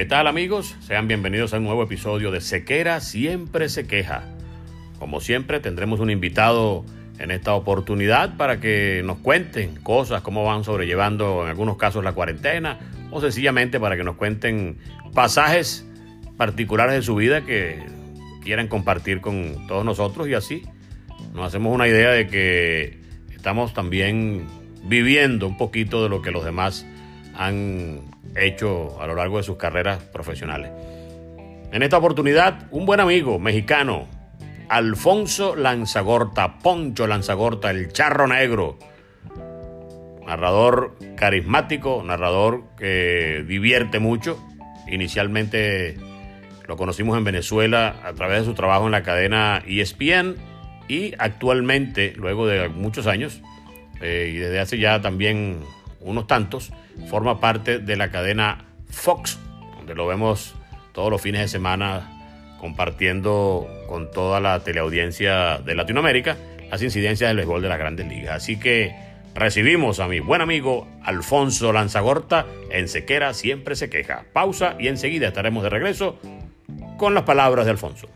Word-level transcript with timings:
¿Qué 0.00 0.06
tal 0.06 0.26
amigos? 0.28 0.76
Sean 0.80 1.08
bienvenidos 1.08 1.52
a 1.52 1.58
un 1.58 1.64
nuevo 1.64 1.82
episodio 1.82 2.30
de 2.30 2.40
Sequera 2.40 3.00
Siempre 3.00 3.68
se 3.68 3.86
queja. 3.86 4.22
Como 4.98 5.20
siempre 5.20 5.60
tendremos 5.60 6.00
un 6.00 6.08
invitado 6.08 6.86
en 7.18 7.30
esta 7.30 7.52
oportunidad 7.52 8.38
para 8.38 8.60
que 8.60 9.02
nos 9.04 9.18
cuenten 9.18 9.76
cosas, 9.76 10.22
cómo 10.22 10.42
van 10.42 10.64
sobrellevando 10.64 11.42
en 11.42 11.50
algunos 11.50 11.76
casos 11.76 12.02
la 12.02 12.14
cuarentena 12.14 12.78
o 13.10 13.20
sencillamente 13.20 13.78
para 13.78 13.98
que 13.98 14.02
nos 14.02 14.16
cuenten 14.16 14.78
pasajes 15.12 15.86
particulares 16.38 16.94
de 16.94 17.02
su 17.02 17.14
vida 17.14 17.44
que 17.44 17.84
quieran 18.42 18.68
compartir 18.68 19.20
con 19.20 19.66
todos 19.66 19.84
nosotros 19.84 20.28
y 20.28 20.32
así 20.32 20.62
nos 21.34 21.46
hacemos 21.46 21.74
una 21.74 21.86
idea 21.86 22.12
de 22.12 22.26
que 22.26 23.02
estamos 23.34 23.74
también 23.74 24.46
viviendo 24.82 25.46
un 25.46 25.58
poquito 25.58 26.02
de 26.02 26.08
lo 26.08 26.22
que 26.22 26.30
los 26.30 26.42
demás 26.42 26.86
han 27.34 28.09
hecho 28.34 29.00
a 29.00 29.06
lo 29.06 29.14
largo 29.14 29.38
de 29.38 29.42
sus 29.42 29.56
carreras 29.56 30.02
profesionales. 30.02 30.70
En 31.72 31.82
esta 31.82 31.98
oportunidad, 31.98 32.66
un 32.70 32.86
buen 32.86 33.00
amigo 33.00 33.38
mexicano, 33.38 34.08
Alfonso 34.68 35.56
Lanzagorta, 35.56 36.58
Poncho 36.58 37.06
Lanzagorta, 37.06 37.70
el 37.70 37.92
charro 37.92 38.26
negro, 38.26 38.78
narrador 40.26 40.96
carismático, 41.16 42.02
narrador 42.04 42.62
que 42.76 43.44
divierte 43.46 43.98
mucho. 43.98 44.38
Inicialmente 44.88 45.96
lo 46.66 46.76
conocimos 46.76 47.18
en 47.18 47.24
Venezuela 47.24 47.96
a 48.04 48.12
través 48.12 48.40
de 48.40 48.44
su 48.44 48.54
trabajo 48.54 48.86
en 48.86 48.92
la 48.92 49.02
cadena 49.02 49.62
ESPN 49.66 50.36
y 50.86 51.14
actualmente, 51.18 52.12
luego 52.16 52.46
de 52.46 52.68
muchos 52.68 53.06
años, 53.06 53.42
eh, 54.00 54.30
y 54.32 54.38
desde 54.38 54.60
hace 54.60 54.78
ya 54.78 55.00
también 55.00 55.60
unos 56.00 56.26
tantos, 56.26 56.72
forma 57.08 57.40
parte 57.40 57.78
de 57.78 57.96
la 57.96 58.10
cadena 58.10 58.64
Fox, 58.88 59.38
donde 59.76 59.94
lo 59.94 60.06
vemos 60.06 60.54
todos 60.92 61.10
los 61.10 61.20
fines 61.20 61.40
de 61.40 61.48
semana 61.48 62.56
compartiendo 62.60 63.68
con 63.88 64.10
toda 64.10 64.40
la 64.40 64.60
teleaudiencia 64.60 65.58
de 65.58 65.74
Latinoamérica 65.74 66.36
las 66.70 66.82
incidencias 66.82 67.28
del 67.28 67.38
béisbol 67.38 67.62
de 67.62 67.68
las 67.68 67.78
grandes 67.78 68.06
ligas. 68.06 68.36
Así 68.36 68.58
que 68.58 68.94
recibimos 69.34 69.98
a 70.00 70.06
mi 70.06 70.20
buen 70.20 70.40
amigo 70.40 70.86
Alfonso 71.02 71.72
Lanzagorta 71.72 72.46
en 72.70 72.88
Sequera 72.88 73.34
Siempre 73.34 73.74
se 73.74 73.90
queja. 73.90 74.24
Pausa 74.32 74.76
y 74.78 74.88
enseguida 74.88 75.28
estaremos 75.28 75.62
de 75.62 75.70
regreso 75.70 76.18
con 76.96 77.14
las 77.14 77.24
palabras 77.24 77.64
de 77.64 77.72
Alfonso. 77.72 78.08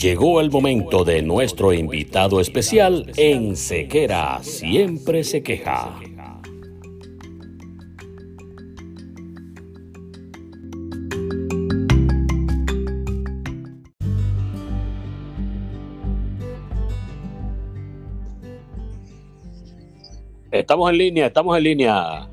Llegó 0.00 0.40
el 0.40 0.50
momento 0.50 1.04
de 1.04 1.20
nuestro 1.20 1.74
invitado 1.74 2.40
especial 2.40 3.12
en 3.18 3.54
Sequera 3.54 4.38
Siempre 4.42 5.22
se 5.24 5.42
queja. 5.42 6.00
Estamos 20.50 20.90
en 20.90 20.96
línea, 20.96 21.26
estamos 21.26 21.58
en 21.58 21.62
línea. 21.62 22.30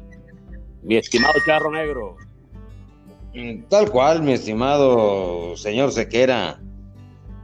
Mi 0.84 0.96
estimado 0.96 1.34
Charro 1.46 1.70
Negro. 1.70 2.16
Tal 3.68 3.92
cual, 3.92 4.24
mi 4.24 4.32
estimado 4.32 5.58
señor 5.58 5.92
Sequera. 5.92 6.62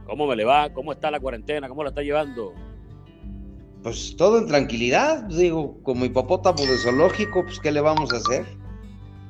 ¿Cómo 0.06 0.26
me 0.26 0.36
le 0.36 0.44
va? 0.44 0.72
¿Cómo 0.72 0.92
está 0.92 1.10
la 1.10 1.20
cuarentena? 1.20 1.68
¿Cómo 1.68 1.82
la 1.82 1.90
está 1.90 2.02
llevando? 2.02 2.52
Pues 3.82 4.16
todo 4.16 4.38
en 4.38 4.46
tranquilidad, 4.46 5.24
digo, 5.24 5.78
como 5.82 6.04
hipopótamo 6.04 6.60
de 6.60 6.78
zoológico, 6.78 7.44
pues 7.44 7.60
¿qué 7.60 7.70
le 7.70 7.80
vamos 7.80 8.12
a 8.12 8.16
hacer? 8.16 8.44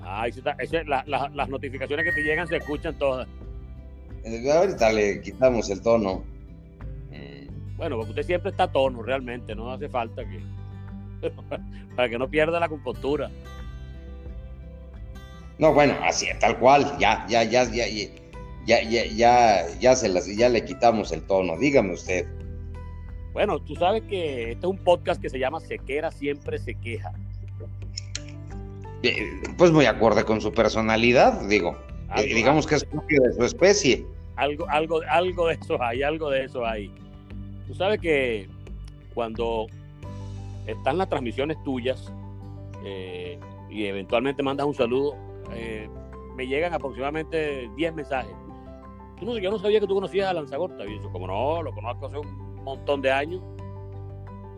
Ay, 0.02 0.32
las 0.86 1.48
notificaciones 1.48 2.04
que 2.04 2.12
te 2.12 2.22
llegan 2.22 2.46
se 2.46 2.56
escuchan 2.56 2.96
todas. 2.98 3.26
Eh, 4.24 4.50
ahorita 4.50 4.92
le 4.92 5.20
quitamos 5.20 5.70
el 5.70 5.82
tono. 5.82 6.22
Bueno, 7.76 7.96
porque 7.96 8.10
usted 8.10 8.22
siempre 8.22 8.50
está 8.50 8.64
a 8.64 8.72
tono, 8.72 9.02
realmente, 9.02 9.54
no 9.54 9.70
hace 9.72 9.88
falta 9.88 10.22
que... 10.24 10.40
para 11.96 12.08
que 12.08 12.18
no 12.18 12.28
pierda 12.28 12.60
la 12.60 12.68
compostura. 12.68 13.30
No, 15.58 15.72
bueno, 15.72 15.94
así, 16.02 16.26
tal 16.40 16.58
cual, 16.58 16.96
ya, 16.98 17.26
ya, 17.28 17.42
ya, 17.44 17.64
ya, 17.64 17.86
ya 17.86 18.23
ya, 18.66 18.82
ya, 18.82 19.04
ya, 19.06 19.66
ya, 19.78 19.96
se 19.96 20.08
las, 20.08 20.26
ya 20.26 20.48
le 20.48 20.64
quitamos 20.64 21.12
el 21.12 21.22
tono. 21.26 21.58
Dígame 21.58 21.92
usted. 21.92 22.26
Bueno, 23.32 23.58
tú 23.58 23.74
sabes 23.74 24.02
que 24.04 24.52
este 24.52 24.66
es 24.66 24.70
un 24.70 24.78
podcast 24.78 25.20
que 25.20 25.28
se 25.28 25.38
llama 25.38 25.60
Sequera 25.60 26.10
siempre 26.10 26.58
se 26.58 26.74
queja. 26.74 27.12
Eh, 29.02 29.42
pues 29.58 29.70
muy 29.70 29.84
acorde 29.86 30.24
con 30.24 30.40
su 30.40 30.52
personalidad, 30.52 31.42
digo. 31.42 31.76
Eh, 32.16 32.32
digamos 32.32 32.66
que 32.66 32.76
es 32.76 32.84
propio 32.84 33.20
de 33.22 33.32
su 33.34 33.44
especie. 33.44 34.06
Algo, 34.36 34.68
algo, 34.68 35.00
algo 35.10 35.48
de 35.48 35.54
eso 35.54 35.82
hay, 35.82 36.02
algo 36.02 36.30
de 36.30 36.44
eso 36.44 36.64
hay. 36.64 36.90
Tú 37.66 37.74
sabes 37.74 38.00
que 38.00 38.48
cuando 39.14 39.66
están 40.66 40.96
las 40.96 41.08
transmisiones 41.08 41.62
tuyas 41.64 42.10
eh, 42.84 43.38
y 43.68 43.86
eventualmente 43.86 44.42
mandas 44.42 44.66
un 44.66 44.74
saludo, 44.74 45.16
me 46.36 46.46
llegan 46.46 46.72
aproximadamente 46.72 47.70
10 47.76 47.94
mensajes 47.94 48.34
yo 49.20 49.50
no 49.50 49.58
sabía 49.58 49.80
que 49.80 49.86
tú 49.86 49.94
conocías 49.94 50.28
a 50.28 50.34
Lanzagorta. 50.34 50.84
Y 50.84 50.96
eso, 50.96 51.10
como 51.10 51.26
no, 51.26 51.62
lo 51.62 51.72
conozco 51.72 52.06
hace 52.06 52.18
un 52.18 52.64
montón 52.64 53.00
de 53.02 53.10
años. 53.10 53.42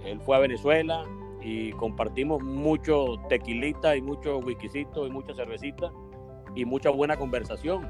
Él 0.05 0.21
fue 0.21 0.37
a 0.37 0.41
Venezuela 0.41 1.05
y 1.43 1.73
compartimos 1.73 2.43
mucho 2.43 3.17
tequilita 3.29 3.97
y 3.97 4.03
mucho 4.03 4.39
whiskycito 4.39 5.07
y 5.07 5.11
mucha 5.11 5.35
cervecita 5.35 5.93
y 6.55 6.65
mucha 6.65 6.91
buena 6.91 7.17
conversación. 7.17 7.89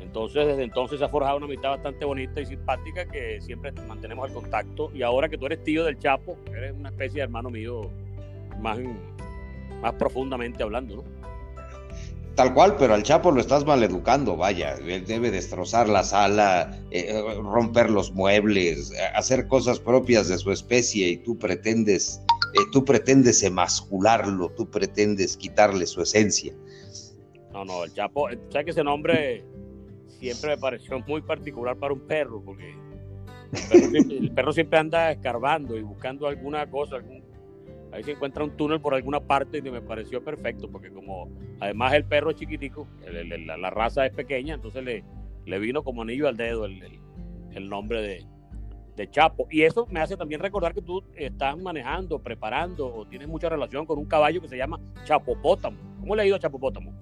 Entonces, 0.00 0.46
desde 0.46 0.62
entonces 0.62 0.98
se 0.98 1.04
ha 1.04 1.08
forjado 1.08 1.38
una 1.38 1.46
amistad 1.46 1.70
bastante 1.70 2.04
bonita 2.04 2.40
y 2.40 2.46
simpática 2.46 3.06
que 3.06 3.40
siempre 3.40 3.72
mantenemos 3.72 4.28
el 4.28 4.34
contacto. 4.34 4.90
Y 4.94 5.02
ahora 5.02 5.28
que 5.28 5.36
tú 5.36 5.46
eres 5.46 5.62
tío 5.62 5.84
del 5.84 5.98
Chapo, 5.98 6.36
eres 6.54 6.72
una 6.72 6.90
especie 6.90 7.16
de 7.16 7.22
hermano 7.22 7.50
mío 7.50 7.90
más, 8.60 8.78
más 9.82 9.92
profundamente 9.94 10.62
hablando, 10.62 10.96
¿no? 10.96 11.25
Tal 12.36 12.52
cual, 12.52 12.76
pero 12.76 12.92
al 12.92 13.02
Chapo 13.02 13.32
lo 13.32 13.40
estás 13.40 13.64
maleducando, 13.64 14.36
vaya. 14.36 14.74
Él 14.74 15.06
debe 15.06 15.30
destrozar 15.30 15.88
la 15.88 16.04
sala, 16.04 16.78
eh, 16.90 17.18
romper 17.42 17.88
los 17.88 18.12
muebles, 18.12 18.92
hacer 19.14 19.48
cosas 19.48 19.80
propias 19.80 20.28
de 20.28 20.36
su 20.36 20.52
especie 20.52 21.08
y 21.08 21.16
tú 21.16 21.38
pretendes, 21.38 22.20
eh, 22.52 22.60
tú 22.72 22.84
pretendes 22.84 23.42
emascularlo, 23.42 24.50
tú 24.50 24.70
pretendes 24.70 25.38
quitarle 25.38 25.86
su 25.86 26.02
esencia. 26.02 26.52
No, 27.54 27.64
no, 27.64 27.84
el 27.84 27.94
Chapo, 27.94 28.28
¿sabes 28.50 28.66
que 28.66 28.70
ese 28.72 28.84
nombre 28.84 29.42
siempre 30.20 30.50
me 30.50 30.58
pareció 30.58 31.00
muy 31.06 31.22
particular 31.22 31.74
para 31.78 31.94
un 31.94 32.00
perro? 32.00 32.42
Porque 32.44 32.74
el 34.10 34.30
perro 34.32 34.52
siempre, 34.52 34.78
anda 34.78 35.10
escarbando 35.10 35.74
y 35.78 35.80
buscando 35.80 36.26
alguna 36.26 36.68
cosa, 36.70 36.96
algún 36.96 37.22
ahí 37.96 38.04
se 38.04 38.12
encuentra 38.12 38.44
un 38.44 38.56
túnel 38.56 38.80
por 38.80 38.94
alguna 38.94 39.20
parte 39.20 39.58
y 39.58 39.62
me 39.62 39.80
pareció 39.80 40.22
perfecto, 40.22 40.70
porque 40.70 40.90
como 40.90 41.30
además 41.60 41.94
el 41.94 42.04
perro 42.04 42.30
es 42.30 42.36
chiquitico, 42.36 42.86
la, 43.06 43.70
raza 43.70 44.04
es 44.04 44.12
pequeña, 44.12 44.54
entonces 44.54 44.84
le, 44.84 45.04
le 45.46 45.58
vino 45.58 45.82
como 45.82 46.02
anillo 46.02 46.28
al 46.28 46.36
dedo 46.36 46.66
el, 46.66 47.00
el 47.52 47.68
nombre 47.68 48.02
de, 48.02 48.26
de, 48.96 49.10
Chapo. 49.10 49.46
Y 49.50 49.62
eso 49.62 49.86
me 49.90 50.00
hace 50.00 50.16
también 50.16 50.40
recordar 50.40 50.74
que 50.74 50.82
tú 50.82 51.02
estás 51.14 51.56
manejando, 51.56 52.22
preparando 52.22 52.94
o 52.94 53.06
tienes 53.06 53.28
mucha 53.28 53.48
relación 53.48 53.86
con 53.86 53.98
un 53.98 54.06
caballo 54.06 54.42
que 54.42 54.48
se 54.48 54.58
llama 54.58 54.78
Chapopótamo. 55.04 55.78
¿Cómo 56.00 56.14
le 56.14 56.22
ha 56.22 56.26
ido 56.26 56.36
a 56.36 56.38
Chapopótamo? 56.38 56.92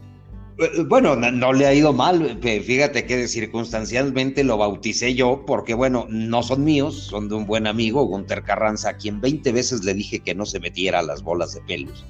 Eh, 0.59 0.85
bueno, 0.87 1.17
no, 1.17 1.53
le 1.53 1.67
ha 1.67 1.75
ido 1.75 1.93
mal. 1.93 2.39
Fíjate 2.41 3.07
que 3.07 3.27
circunstancialmente 3.27 4.45
lo 4.45 4.57
bauticé 4.57 5.15
yo 5.15 5.45
porque, 5.47 5.75
bueno, 5.75 6.07
no 6.09 6.43
son 6.43 6.65
míos, 6.65 6.95
son 6.95 7.29
de 7.29 7.35
un 7.35 7.47
buen 7.47 7.67
amigo, 7.67 8.05
Gunter 8.05 8.43
Carranza, 8.43 8.91
a 8.91 8.97
quien 8.97 9.21
20 9.21 9.53
veces 9.53 9.85
le 9.85 9.95
dije 9.95 10.21
que 10.21 10.35
no 10.35 10.47
se 10.47 10.61
metiera 10.61 11.01
a 11.01 11.03
las 11.03 11.23
bolas 11.23 11.55
de 11.55 11.61
pelos. 11.63 12.05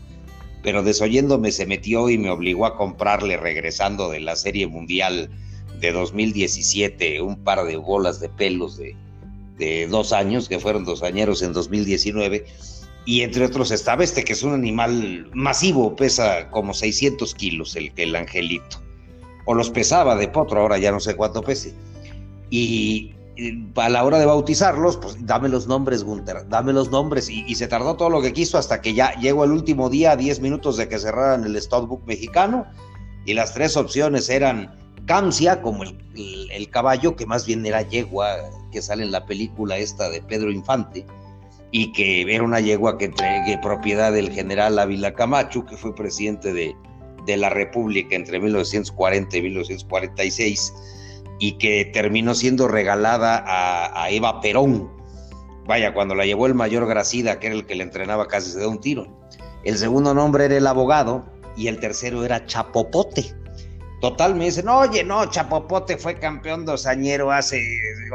Pero 0.62 0.82
desoyéndome 0.82 1.52
se 1.52 1.66
metió 1.66 2.08
y 2.10 2.18
me 2.18 2.30
obligó 2.30 2.66
a 2.66 2.76
comprarle, 2.76 3.36
regresando 3.36 4.10
de 4.10 4.20
la 4.20 4.36
Serie 4.36 4.66
Mundial 4.66 5.30
de 5.80 5.92
2017, 5.92 7.20
un 7.20 7.36
par 7.36 7.64
de 7.64 7.76
bolas 7.76 8.20
de 8.20 8.28
pelos 8.28 8.78
de, 8.78 8.96
dos 9.88 10.12
años, 10.12 10.48
que 10.48 10.58
fueron 10.58 10.84
dos 10.84 11.02
añeros 11.02 11.42
en 11.42 11.52
2019 11.52 12.44
y 13.06 13.20
entre 13.22 13.44
otros 13.44 13.70
estaba 13.70 14.02
este 14.02 14.24
que 14.24 14.32
es 14.32 14.42
un 14.42 14.54
animal 14.54 15.28
masivo, 15.34 15.94
pesa 15.94 16.50
como 16.50 16.72
600 16.72 17.34
kilos 17.34 17.76
el, 17.76 17.92
el 17.96 18.16
angelito. 18.16 18.80
O 19.44 19.54
los 19.54 19.68
pesaba 19.68 20.16
de 20.16 20.28
potro, 20.28 20.60
ahora 20.60 20.78
ya 20.78 20.90
no 20.90 21.00
sé 21.00 21.14
cuánto 21.14 21.42
pese. 21.42 21.74
Y, 22.48 23.12
a 23.74 23.88
la 23.88 24.04
hora 24.04 24.18
de 24.18 24.26
bautizarlos, 24.26 24.96
pues 24.96 25.16
dame 25.26 25.48
los 25.48 25.66
nombres, 25.66 26.04
Gunter, 26.04 26.48
dame 26.48 26.72
los 26.72 26.90
nombres. 26.90 27.28
Y, 27.28 27.54
se 27.54 27.66
tardó 27.66 27.96
todo 27.96 28.08
lo 28.08 28.22
que 28.22 28.32
quiso 28.32 28.56
hasta 28.56 28.80
que 28.80 28.94
ya 28.94 29.14
llegó 29.16 29.44
el 29.44 29.50
último 29.50 29.90
día, 29.90 30.16
10 30.16 30.40
minutos 30.40 30.78
de 30.78 30.88
que 30.88 30.98
cerraran 30.98 31.44
el 31.44 31.60
Stockbook 31.60 32.06
mexicano. 32.06 32.64
Y 33.26 33.34
las 33.34 33.52
tres 33.52 33.76
opciones 33.76 34.30
eran 34.30 34.74
Camcia, 35.04 35.60
como 35.60 35.82
el, 35.82 35.98
el 36.50 36.70
caballo, 36.70 37.16
que 37.16 37.26
más 37.26 37.44
bien 37.44 37.66
era 37.66 37.82
yegua, 37.82 38.36
que 38.72 38.80
sale 38.80 39.02
en 39.02 39.12
la 39.12 39.26
película 39.26 39.76
esta 39.76 40.08
de 40.08 40.22
Pedro 40.22 40.50
Infante 40.50 41.04
y 41.76 41.90
que 41.90 42.22
era 42.32 42.44
una 42.44 42.60
yegua 42.60 42.96
que 42.98 43.06
entregue 43.06 43.58
propiedad 43.58 44.12
del 44.12 44.30
general 44.30 44.78
Ávila 44.78 45.12
Camacho, 45.12 45.66
que 45.66 45.76
fue 45.76 45.92
presidente 45.92 46.52
de, 46.52 46.76
de 47.26 47.36
la 47.36 47.50
República 47.50 48.14
entre 48.14 48.38
1940 48.38 49.36
y 49.36 49.42
1946, 49.42 50.72
y 51.40 51.58
que 51.58 51.86
terminó 51.86 52.36
siendo 52.36 52.68
regalada 52.68 53.42
a, 53.44 54.04
a, 54.04 54.10
Eva 54.10 54.40
Perón. 54.40 54.88
Vaya, 55.66 55.92
cuando 55.92 56.14
la 56.14 56.24
llevó 56.24 56.46
el 56.46 56.54
mayor 56.54 56.86
Gracida, 56.86 57.40
que 57.40 57.48
era 57.48 57.56
el 57.56 57.66
que 57.66 57.74
le 57.74 57.82
entrenaba, 57.82 58.28
casi 58.28 58.52
se 58.52 58.60
da 58.60 58.68
un 58.68 58.78
tiro. 58.78 59.08
El 59.64 59.76
segundo 59.76 60.14
nombre 60.14 60.44
era 60.44 60.56
el 60.56 60.68
abogado 60.68 61.26
y 61.56 61.66
el 61.66 61.80
tercero 61.80 62.24
era 62.24 62.46
Chapopote. 62.46 63.34
Total, 64.00 64.36
me 64.36 64.44
dicen, 64.44 64.68
oye, 64.68 65.02
no, 65.02 65.28
Chapopote 65.28 65.96
fue 65.96 66.20
campeón 66.20 66.66
dosañero 66.66 67.32
hace 67.32 67.60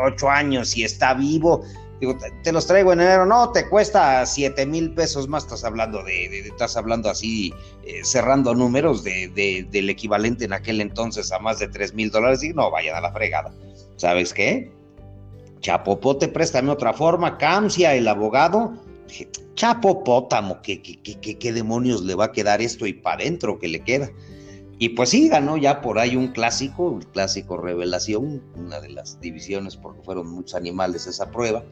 ocho 0.02 0.30
años 0.30 0.78
y 0.78 0.86
está 0.86 1.14
vivo. 1.14 1.66
Digo, 2.00 2.18
te, 2.44 2.52
los 2.54 2.66
traigo 2.66 2.94
en 2.94 3.02
enero, 3.02 3.26
no, 3.26 3.52
te 3.52 3.68
cuesta 3.68 4.26
siete 4.26 4.66
mil 4.66 4.94
pesos 4.94 5.28
más, 5.28 5.44
estás 5.44 5.66
hablando 5.66 6.02
de, 6.04 6.40
estás 6.48 6.78
hablando 6.78 7.10
así, 7.10 7.54
eh, 7.84 8.02
cerrando 8.04 8.56
números 8.56 9.04
de, 9.04 9.68
del 9.70 9.90
equivalente 9.90 10.46
en 10.46 10.54
aquel 10.54 10.80
entonces 10.80 11.32
a 11.34 11.40
más 11.40 11.60
de 11.60 11.68
tres 11.68 11.94
mil 11.94 12.10
dólares, 12.10 12.42
y 12.42 12.54
no, 12.54 12.72
vayan 12.72 12.96
a 12.96 13.02
la 13.02 13.12
fregada. 13.12 13.54
¿Sabes 13.98 14.34
qué? 14.34 14.72
Chapopote, 15.60 16.30
préstame 16.30 16.72
otra 16.72 16.94
forma, 16.94 17.38
Camcia, 17.38 17.94
el 17.94 18.08
abogado, 18.08 18.74
Chapopótamo, 19.56 20.62
¿qué, 20.62 20.82
qué, 20.82 21.02
qué, 21.02 21.38
qué 21.38 21.52
demonios 21.52 22.02
le 22.04 22.16
va 22.16 22.26
a 22.26 22.32
quedar 22.32 22.62
esto 22.62 22.88
y 22.88 22.94
para 22.94 23.24
adentro 23.24 23.60
que 23.60 23.68
le 23.68 23.82
queda? 23.82 24.10
Y 24.82 24.90
pues 24.90 25.10
sí, 25.10 25.28
ganó 25.28 25.58
ya 25.58 25.82
por 25.82 26.00
ahí 26.00 26.16
un 26.16 26.30
clásico, 26.30 26.98
el 26.98 27.06
clásico 27.08 27.58
revelación, 27.58 28.42
una 28.56 28.80
de 28.80 28.88
las 28.88 29.20
divisiones 29.20 29.76
porque 29.76 30.02
fueron 30.02 30.32
muchos 30.32 30.56
animales 30.56 31.06
esa 31.06 31.30
prueba. 31.30 31.66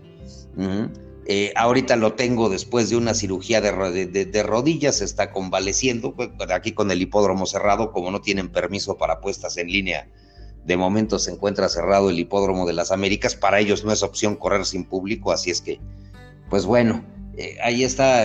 Eh, 1.30 1.52
ahorita 1.58 1.98
lo 1.98 2.14
tengo 2.14 2.48
después 2.48 2.90
de 2.90 2.96
una 2.96 3.14
cirugía 3.14 3.60
de, 3.60 4.44
rodillas, 4.44 5.02
está 5.02 5.32
convaleciendo, 5.34 6.14
pues, 6.14 6.30
aquí 6.54 6.72
con 6.72 6.90
el 6.90 7.02
hipódromo 7.02 7.46
cerrado, 7.46 7.92
como 7.92 8.12
no 8.12 8.22
tienen 8.22 8.48
permiso 8.48 8.98
para 8.98 9.20
puestas 9.20 9.58
en 9.58 9.68
línea, 9.68 10.08
de 10.66 10.78
momento 10.78 11.20
se 11.20 11.32
encuentra 11.32 11.68
cerrado 11.68 12.10
el 12.10 12.18
hipódromo 12.18 12.66
de 12.66 12.72
las 12.72 12.94
Américas, 12.94 13.36
para 13.36 13.60
ellos 13.60 13.84
no 13.84 13.92
es 13.92 14.04
opción 14.04 14.38
correr 14.38 14.66
sin 14.66 14.86
público, 14.86 15.34
así 15.34 15.52
es 15.52 15.60
que, 15.60 15.82
pues 16.50 16.66
bueno, 16.66 17.04
eh, 17.36 17.58
ahí 17.62 17.84
está, 17.84 18.22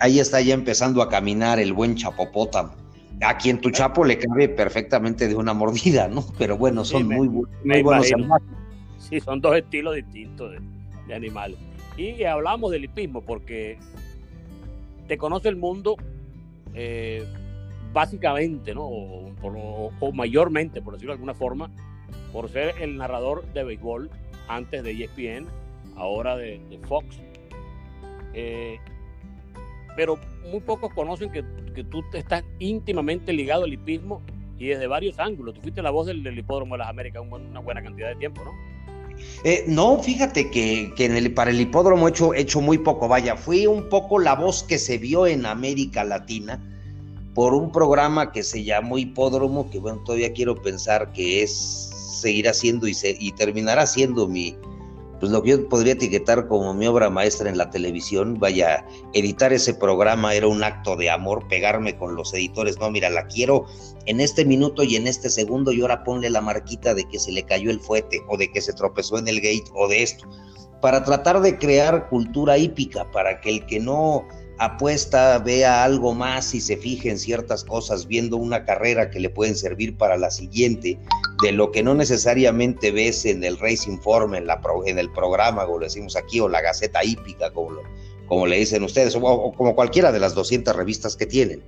ahí 0.00 0.18
está 0.18 0.40
ya 0.40 0.54
empezando 0.54 1.02
a 1.02 1.10
caminar 1.10 1.60
el 1.60 1.74
buen 1.74 1.96
Chapopótamo. 1.96 2.72
A 3.20 3.36
quien 3.36 3.60
tu 3.60 3.70
chapo 3.70 4.04
le 4.04 4.16
cabe 4.16 4.48
perfectamente 4.48 5.28
de 5.28 5.34
una 5.34 5.52
mordida, 5.52 6.08
¿no? 6.08 6.24
Pero 6.38 6.56
bueno, 6.56 6.84
son 6.84 7.08
muy, 7.08 7.28
muy 7.28 7.82
buenos 7.82 8.10
animales. 8.12 8.48
Sí, 8.98 9.20
son 9.20 9.40
dos 9.40 9.56
estilos 9.56 9.96
distintos 9.96 10.52
de 11.08 11.14
animales. 11.14 11.58
Y 11.96 12.22
hablamos 12.22 12.70
del 12.70 12.84
hipismo 12.84 13.22
porque 13.22 13.78
te 15.08 15.18
conoce 15.18 15.48
el 15.48 15.56
mundo 15.56 15.96
eh, 16.74 17.24
básicamente, 17.92 18.74
¿no? 18.74 18.84
O, 18.86 20.12
mayormente, 20.12 20.80
por 20.80 20.94
decirlo 20.94 21.12
de 21.12 21.16
alguna 21.16 21.34
forma, 21.34 21.70
por 22.32 22.48
ser 22.50 22.74
el 22.80 22.96
narrador 22.96 23.44
de 23.52 23.64
béisbol 23.64 24.10
antes 24.46 24.84
de 24.84 24.92
ESPN, 24.92 25.48
ahora 25.96 26.36
de, 26.36 26.60
Fox. 26.86 27.20
Eh, 28.34 28.78
pero 29.96 30.18
muy 30.48 30.60
pocos 30.60 30.94
conocen 30.94 31.32
que, 31.32 31.44
que, 31.74 31.82
tú 31.82 32.04
estás 32.12 32.44
íntimamente 32.60 33.32
ligado 33.32 33.64
al 33.64 33.72
hipismo 33.72 34.22
y 34.58 34.68
desde 34.68 34.86
varios 34.86 35.18
ángulos. 35.18 35.54
Tú 35.54 35.62
fuiste 35.62 35.82
la 35.82 35.90
voz 35.90 36.06
del, 36.06 36.22
del 36.22 36.38
Hipódromo 36.38 36.74
de 36.74 36.78
las 36.78 36.88
Américas 36.88 37.22
una 37.28 37.60
buena 37.60 37.82
cantidad 37.82 38.08
de 38.08 38.16
tiempo, 38.16 38.44
¿no? 38.44 38.52
Eh, 39.44 39.64
no, 39.68 40.02
fíjate 40.02 40.50
que, 40.50 40.92
el, 40.98 41.32
para 41.34 41.50
el 41.50 41.60
hipódromo 41.60 42.08
he 42.08 42.40
hecho, 42.40 42.60
muy 42.60 42.78
poco, 42.78 43.08
vaya, 43.08 43.36
fui 43.36 43.66
un 43.66 43.88
poco 43.88 44.18
la 44.18 44.34
voz 44.34 44.62
que 44.64 44.78
se 44.78 44.98
vio 44.98 45.26
en 45.26 45.46
América 45.46 46.04
Latina 46.04 46.60
por 47.34 47.54
un 47.54 47.70
programa 47.70 48.32
que 48.32 48.42
se 48.42 48.64
llamó 48.64 48.98
Hipódromo, 48.98 49.70
que 49.70 49.78
bueno, 49.78 50.02
todavía 50.04 50.32
quiero 50.32 50.60
pensar 50.60 51.12
que 51.12 51.42
es, 51.42 51.52
seguirá 52.20 52.52
siendo 52.52 52.88
y, 52.88 52.96
y 53.02 53.32
terminará 53.32 53.86
siendo 53.86 54.26
mi, 54.26 54.56
pues 55.20 55.32
lo 55.32 55.42
que 55.42 55.50
yo 55.50 55.68
podría 55.68 55.94
etiquetar 55.94 56.46
como 56.48 56.74
mi 56.74 56.86
obra 56.86 57.10
maestra 57.10 57.50
en 57.50 57.58
la 57.58 57.70
televisión, 57.70 58.38
vaya, 58.38 58.86
editar 59.12 59.52
ese 59.52 59.74
programa 59.74 60.34
era 60.34 60.46
un 60.46 60.62
acto 60.62 60.96
de 60.96 61.10
amor, 61.10 61.46
pegarme 61.48 61.96
con 61.96 62.14
los 62.14 62.32
editores, 62.34 62.78
no, 62.78 62.90
mira, 62.90 63.10
la 63.10 63.26
quiero 63.26 63.66
en 64.06 64.20
este 64.20 64.44
minuto 64.44 64.82
y 64.82 64.96
en 64.96 65.06
este 65.06 65.28
segundo 65.28 65.72
y 65.72 65.80
ahora 65.80 66.04
ponle 66.04 66.30
la 66.30 66.40
marquita 66.40 66.94
de 66.94 67.04
que 67.08 67.18
se 67.18 67.32
le 67.32 67.42
cayó 67.42 67.70
el 67.70 67.80
fuete 67.80 68.20
o 68.28 68.36
de 68.36 68.50
que 68.50 68.60
se 68.60 68.72
tropezó 68.72 69.18
en 69.18 69.28
el 69.28 69.40
gate 69.40 69.70
o 69.74 69.88
de 69.88 70.02
esto, 70.02 70.28
para 70.80 71.02
tratar 71.02 71.40
de 71.40 71.58
crear 71.58 72.08
cultura 72.08 72.56
hípica, 72.56 73.10
para 73.10 73.40
que 73.40 73.50
el 73.50 73.66
que 73.66 73.80
no 73.80 74.26
apuesta, 74.58 75.38
vea 75.38 75.84
algo 75.84 76.14
más 76.14 76.54
y 76.54 76.60
se 76.60 76.76
fije 76.76 77.10
en 77.10 77.18
ciertas 77.18 77.64
cosas, 77.64 78.06
viendo 78.06 78.36
una 78.36 78.64
carrera 78.64 79.10
que 79.10 79.20
le 79.20 79.30
pueden 79.30 79.56
servir 79.56 79.96
para 79.96 80.16
la 80.16 80.30
siguiente, 80.30 80.98
de 81.42 81.52
lo 81.52 81.70
que 81.70 81.82
no 81.82 81.94
necesariamente 81.94 82.90
ves 82.90 83.24
en 83.24 83.44
el 83.44 83.58
Racing 83.58 83.98
Form, 83.98 84.34
en, 84.34 84.46
la 84.46 84.60
en 84.86 84.98
el 84.98 85.10
programa, 85.12 85.64
como 85.64 85.78
lo 85.78 85.84
decimos 85.84 86.16
aquí, 86.16 86.40
o 86.40 86.48
la 86.48 86.60
Gaceta 86.60 87.04
Hípica, 87.04 87.52
como, 87.52 87.80
como 88.26 88.46
le 88.46 88.58
dicen 88.58 88.82
ustedes, 88.82 89.14
o, 89.14 89.52
como 89.52 89.74
cualquiera 89.74 90.10
de 90.10 90.20
las 90.20 90.34
200 90.34 90.74
revistas 90.74 91.16
que 91.16 91.26
tienen. 91.26 91.62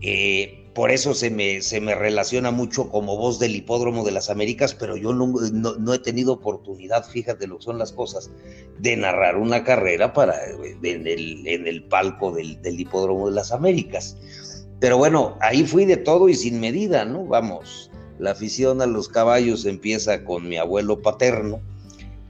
Eh, 0.00 0.59
por 0.74 0.90
eso 0.90 1.14
se 1.14 1.30
me, 1.30 1.62
se 1.62 1.80
me 1.80 1.94
relaciona 1.94 2.50
mucho 2.50 2.88
como 2.90 3.16
voz 3.16 3.38
del 3.38 3.56
hipódromo 3.56 4.04
de 4.04 4.12
las 4.12 4.30
Américas, 4.30 4.74
pero 4.74 4.96
yo 4.96 5.12
no, 5.12 5.26
no, 5.52 5.94
he 5.94 5.98
tenido 5.98 6.34
oportunidad, 6.34 7.04
fíjate 7.04 7.46
lo 7.46 7.58
que 7.58 7.64
son 7.64 7.78
las 7.78 7.92
cosas, 7.92 8.30
de 8.78 8.96
narrar 8.96 9.36
una 9.36 9.64
carrera 9.64 10.12
para, 10.12 10.36
en, 10.82 11.06
el, 11.06 11.46
en 11.46 11.66
el 11.66 11.82
palco 11.84 12.32
del, 12.32 12.62
del 12.62 12.78
hipódromo 12.78 13.28
de 13.28 13.34
las 13.34 13.50
Américas. 13.50 14.16
Pero 14.78 14.96
bueno, 14.96 15.36
ahí 15.40 15.64
fui 15.64 15.84
de 15.84 15.96
todo 15.96 16.28
y 16.28 16.34
sin 16.34 16.60
medida, 16.60 17.04
¿no? 17.04 17.24
Vamos, 17.24 17.90
la 18.18 18.30
afición 18.30 18.80
a 18.80 18.86
los 18.86 19.08
caballos 19.08 19.66
empieza 19.66 20.24
con 20.24 20.48
mi 20.48 20.56
abuelo 20.56 21.02
paterno, 21.02 21.60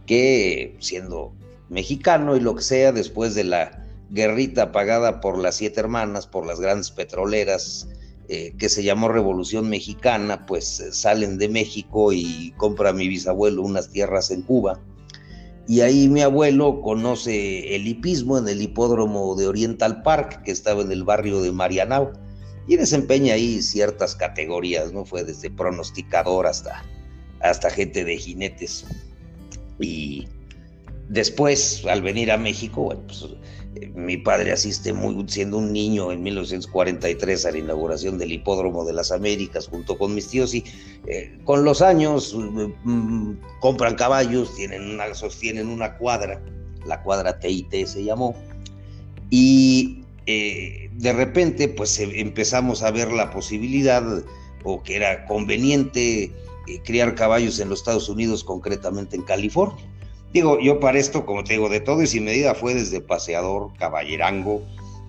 que 0.07 0.77
siendo 0.81 1.33
mexicano 1.69 2.37
y 2.37 2.41
lo 2.41 2.55
que 2.55 2.63
sea, 2.63 2.93
después 2.93 3.35
de 3.35 3.45
la 3.45 3.87
guerrita 4.11 4.73
pagada 4.73 5.21
por 5.21 5.39
las 5.39 5.57
siete 5.57 5.81
hermanas, 5.81 6.27
por 6.27 6.47
las 6.47 6.59
grandes 6.59 6.91
petroleras, 6.91 7.87
eh, 8.33 8.55
que 8.57 8.69
se 8.69 8.85
llamó 8.85 9.09
Revolución 9.09 9.69
Mexicana, 9.69 10.47
pues 10.47 10.79
eh, 10.79 10.93
salen 10.93 11.37
de 11.37 11.49
México 11.49 12.13
y 12.13 12.55
compra 12.57 12.93
mi 12.93 13.09
bisabuelo 13.09 13.61
unas 13.63 13.91
tierras 13.91 14.31
en 14.31 14.43
Cuba. 14.43 14.81
Y 15.67 15.81
ahí 15.81 16.09
mi 16.09 16.23
abuelo 16.23 16.81
conoce 16.81 17.75
el 17.75 17.89
hipismo 17.89 18.39
en 18.39 18.47
el 18.47 18.63
hipódromo 18.63 19.35
de 19.35 19.49
Oriental 19.49 20.03
Park, 20.03 20.45
que 20.45 20.53
estaba 20.53 20.83
en 20.83 20.93
el 20.93 21.03
barrio 21.03 21.43
de 21.43 21.51
Marianao, 21.51 22.13
y 22.69 22.77
desempeña 22.77 23.35
ahí 23.35 23.61
ciertas 23.63 24.15
categorías, 24.15 24.93
¿no? 24.93 25.05
Fue 25.05 25.25
desde 25.25 25.51
pronosticador 25.51 26.47
hasta, 26.47 26.85
hasta 27.41 27.69
gente 27.69 28.05
de 28.05 28.17
jinetes. 28.17 28.85
Y 29.81 30.29
después, 31.09 31.85
al 31.85 32.01
venir 32.01 32.31
a 32.31 32.37
México, 32.37 32.83
bueno, 32.83 33.03
pues 33.09 33.27
mi 33.95 34.17
padre 34.17 34.53
asiste 34.53 34.93
muy, 34.93 35.25
siendo 35.29 35.59
un 35.59 35.73
niño 35.73 36.11
en 36.11 36.23
1943 36.23 37.47
a 37.47 37.53
la 37.53 37.59
inauguración 37.59 38.19
del 38.19 38.33
Hipódromo 38.33 38.85
de 38.85 38.93
las 38.93 39.13
Américas 39.13 39.69
junto 39.69 39.97
con 39.97 40.15
mis 40.15 40.29
tíos 40.29 40.55
y 40.55 40.65
eh, 41.07 41.39
con 41.45 41.65
los 41.65 41.81
años 41.81 42.35
mm, 42.35 43.33
compran 43.61 43.95
caballos, 43.95 44.55
tienen 44.57 44.91
una, 44.91 45.15
sostienen 45.15 45.69
una 45.69 45.97
cuadra, 45.97 46.43
la 46.85 47.03
cuadra 47.03 47.39
TIT 47.39 47.87
se 47.87 48.03
llamó, 48.03 48.35
y 49.31 50.05
eh, 50.27 50.91
de 50.93 51.13
repente 51.13 51.69
pues 51.69 51.99
empezamos 52.01 52.83
a 52.83 52.91
ver 52.91 53.13
la 53.13 53.31
posibilidad 53.31 54.03
o 54.65 54.83
que 54.83 54.97
era 54.97 55.27
conveniente 55.27 56.25
eh, 56.67 56.81
criar 56.85 57.15
caballos 57.15 57.59
en 57.61 57.69
los 57.69 57.81
Estados 57.81 58.09
Unidos, 58.09 58.45
concretamente 58.45 59.17
en 59.17 59.23
California. 59.23 59.85
Digo, 60.33 60.61
yo 60.61 60.79
para 60.79 60.99
esto, 60.99 61.27
como 61.27 61.43
te 61.43 61.55
digo, 61.55 61.69
de 61.69 61.81
todo 61.81 62.03
y 62.03 62.07
sin 62.07 62.25
medida 62.25 62.55
fue 62.55 62.75
desde 62.75 63.01
paseador, 63.01 63.73
caballerango, 63.79 64.63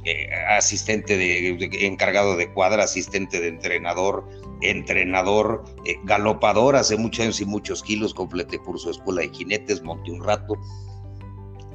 eh, 0.03 0.27
asistente 0.49 1.15
de, 1.15 1.85
encargado 1.85 2.35
de 2.35 2.51
cuadra, 2.51 2.85
asistente 2.85 3.39
de 3.39 3.49
entrenador, 3.49 4.27
entrenador, 4.61 5.63
eh, 5.85 5.97
galopador, 6.05 6.75
hace 6.75 6.97
muchos 6.97 7.23
años 7.23 7.41
y 7.41 7.45
muchos 7.45 7.83
kilos, 7.83 8.15
completé 8.15 8.57
curso 8.57 8.87
de 8.87 8.93
escuela 8.93 9.21
de 9.21 9.29
jinetes, 9.29 9.83
monté 9.83 10.11
un 10.11 10.23
rato. 10.23 10.55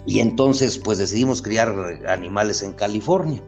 Y 0.06 0.18
entonces, 0.18 0.76
pues 0.76 0.98
decidimos 0.98 1.40
criar 1.40 1.72
animales 2.08 2.62
en 2.62 2.72
California. 2.72 3.44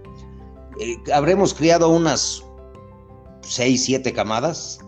Eh, 0.81 0.97
habremos 1.13 1.55
criado 1.55 1.89
unas 1.89 2.45
seis, 3.43 3.85
siete 3.85 4.13
camadas 4.13 4.79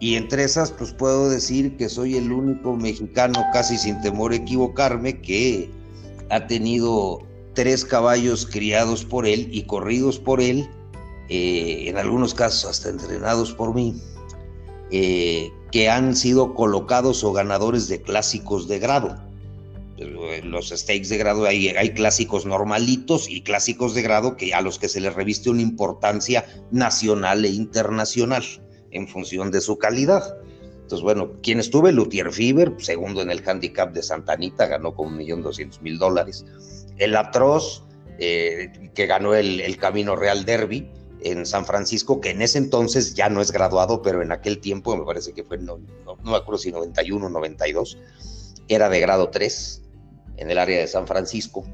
y 0.00 0.16
entre 0.16 0.44
esas, 0.44 0.72
pues 0.72 0.94
puedo 0.94 1.28
decir 1.28 1.76
que 1.76 1.90
soy 1.90 2.16
el 2.16 2.32
único 2.32 2.74
mexicano, 2.74 3.44
casi 3.52 3.76
sin 3.76 4.00
temor 4.00 4.32
a 4.32 4.36
equivocarme, 4.36 5.20
que 5.20 5.70
ha 6.30 6.46
tenido 6.46 7.20
tres 7.52 7.84
caballos 7.84 8.46
criados 8.46 9.04
por 9.04 9.26
él 9.26 9.48
y 9.52 9.64
corridos 9.64 10.18
por 10.18 10.40
él, 10.40 10.66
eh, 11.28 11.84
en 11.86 11.98
algunos 11.98 12.32
casos 12.32 12.64
hasta 12.70 12.88
entrenados 12.88 13.52
por 13.52 13.74
mí, 13.74 14.00
eh, 14.90 15.50
que 15.70 15.90
han 15.90 16.16
sido 16.16 16.54
colocados 16.54 17.22
o 17.22 17.34
ganadores 17.34 17.86
de 17.88 18.00
clásicos 18.00 18.68
de 18.68 18.78
grado. 18.78 19.16
Los 20.44 20.70
stakes 20.70 21.10
de 21.10 21.18
grado 21.18 21.44
hay, 21.44 21.68
hay 21.68 21.90
clásicos 21.90 22.46
normalitos 22.46 23.28
y 23.28 23.42
clásicos 23.42 23.94
de 23.94 24.00
grado 24.00 24.38
que 24.38 24.54
a 24.54 24.62
los 24.62 24.78
que 24.78 24.88
se 24.88 24.98
les 24.98 25.14
reviste 25.14 25.50
una 25.50 25.60
importancia 25.60 26.46
nacional 26.70 27.44
e 27.44 27.50
internacional 27.50 28.42
en 28.90 29.08
función 29.08 29.50
de 29.50 29.60
su 29.60 29.78
calidad. 29.78 30.36
Entonces, 30.82 31.02
bueno, 31.02 31.32
¿quién 31.42 31.60
estuve? 31.60 31.92
Luthier 31.92 32.32
Fiber, 32.32 32.74
segundo 32.78 33.22
en 33.22 33.30
el 33.30 33.48
handicap 33.48 33.92
de 33.92 34.02
Santa 34.02 34.32
Anita, 34.32 34.66
ganó 34.66 34.94
con 34.94 35.08
un 35.08 35.16
millón 35.16 35.42
doscientos 35.42 35.80
mil 35.82 35.98
dólares. 35.98 36.44
El 36.96 37.14
Atroz, 37.16 37.84
eh, 38.18 38.90
que 38.94 39.06
ganó 39.06 39.34
el, 39.34 39.76
Camino 39.76 40.16
Real 40.16 40.44
Derby 40.44 40.90
en 41.22 41.46
San 41.46 41.64
Francisco, 41.64 42.20
que 42.20 42.30
en 42.30 42.42
ese 42.42 42.58
entonces 42.58 43.14
ya 43.14 43.28
no 43.28 43.40
es 43.40 43.52
graduado, 43.52 44.02
pero 44.02 44.20
en 44.20 44.32
aquel 44.32 44.58
tiempo, 44.58 44.96
me 44.96 45.04
parece 45.04 45.32
que 45.32 45.44
fue, 45.44 45.58
no, 45.58 45.78
no, 46.04 46.16
me 46.24 46.36
acuerdo 46.36 46.58
si 46.58 46.72
91 46.72 47.24
o 47.24 47.30
92, 47.30 47.98
era 48.68 48.88
de 48.88 49.00
grado 49.00 49.30
3 49.30 49.82
en 50.38 50.50
el 50.50 50.58
área 50.58 50.80
de 50.80 50.86
San 50.88 51.06
Francisco. 51.06 51.64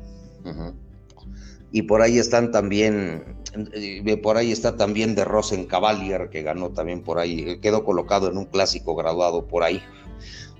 Y 1.72 1.82
por 1.82 2.02
ahí 2.02 2.18
están 2.18 2.52
también 2.52 3.36
eh, 3.72 4.16
por 4.22 4.36
ahí 4.36 4.52
está 4.52 4.76
también 4.76 5.14
de 5.14 5.24
Rosen 5.24 5.64
Cavalier, 5.66 6.28
que 6.30 6.42
ganó 6.42 6.70
también 6.70 7.02
por 7.02 7.18
ahí, 7.18 7.44
eh, 7.46 7.60
quedó 7.60 7.84
colocado 7.84 8.28
en 8.30 8.36
un 8.36 8.46
clásico 8.46 8.94
graduado 8.94 9.46
por 9.46 9.62
ahí. 9.62 9.82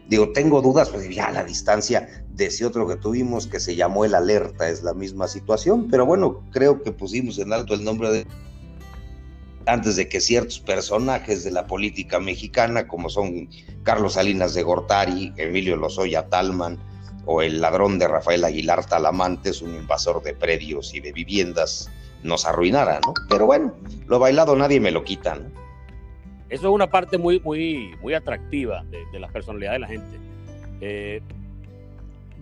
Digo, 0.09 0.33
tengo 0.33 0.63
dudas, 0.63 0.89
pues 0.91 1.09
ya 1.15 1.31
la 1.33 1.45
distancia 1.45 2.25
de 2.31 2.47
ese 2.47 2.65
otro 2.65 2.87
que 2.87 2.97
tuvimos 2.97 3.47
que 3.47 3.59
se 3.59 3.75
llamó 3.75 4.05
el 4.05 4.15
Alerta 4.15 4.69
es 4.69 4.83
la 4.83 4.95
misma 4.95 5.27
situación, 5.27 5.89
pero 5.91 6.07
bueno, 6.07 6.45
creo 6.53 6.83
que 6.83 6.93
pusimos 6.93 7.39
en 7.39 7.53
alto 7.53 7.75
el 7.75 7.85
nombre 7.85 8.11
de 8.11 8.27
antes 9.67 9.97
de 9.97 10.09
que 10.09 10.21
ciertos 10.21 10.61
personajes 10.61 11.43
de 11.43 11.51
la 11.51 11.67
política 11.67 12.21
mexicana, 12.21 12.87
como 12.87 13.11
son 13.11 13.49
Carlos 13.83 14.13
Salinas 14.13 14.55
de 14.55 14.63
Gortari, 14.63 15.33
Emilio 15.37 15.77
Lozoya 15.77 16.29
Talman, 16.29 16.79
o 17.26 17.42
el 17.42 17.61
ladrón 17.61 17.99
de 17.99 18.09
Rafael 18.09 18.45
Aguilar 18.45 18.87
Talamantes, 18.87 19.61
un 19.61 19.75
invasor 19.75 20.23
de 20.23 20.33
predios 20.33 20.95
y 20.95 21.00
de 21.00 21.12
viviendas, 21.12 21.90
nos 22.23 22.47
arruinara, 22.47 23.00
¿no? 23.04 23.12
Pero 23.28 23.47
bueno, 23.47 23.75
lo 24.06 24.18
bailado 24.18 24.56
nadie 24.56 24.80
me 24.80 24.92
lo 24.92 25.04
quita, 25.04 25.35
¿no? 25.35 25.50
Eso 26.49 26.68
es 26.68 26.73
una 26.73 26.88
parte 26.88 27.18
muy, 27.18 27.40
muy, 27.40 27.95
muy 28.00 28.14
atractiva 28.14 28.85
de, 28.85 29.18
la 29.18 29.28
personalidad 29.28 29.73
de 29.73 29.78
la 29.80 29.88
gente. 29.88 30.18
Eh, 30.80 31.21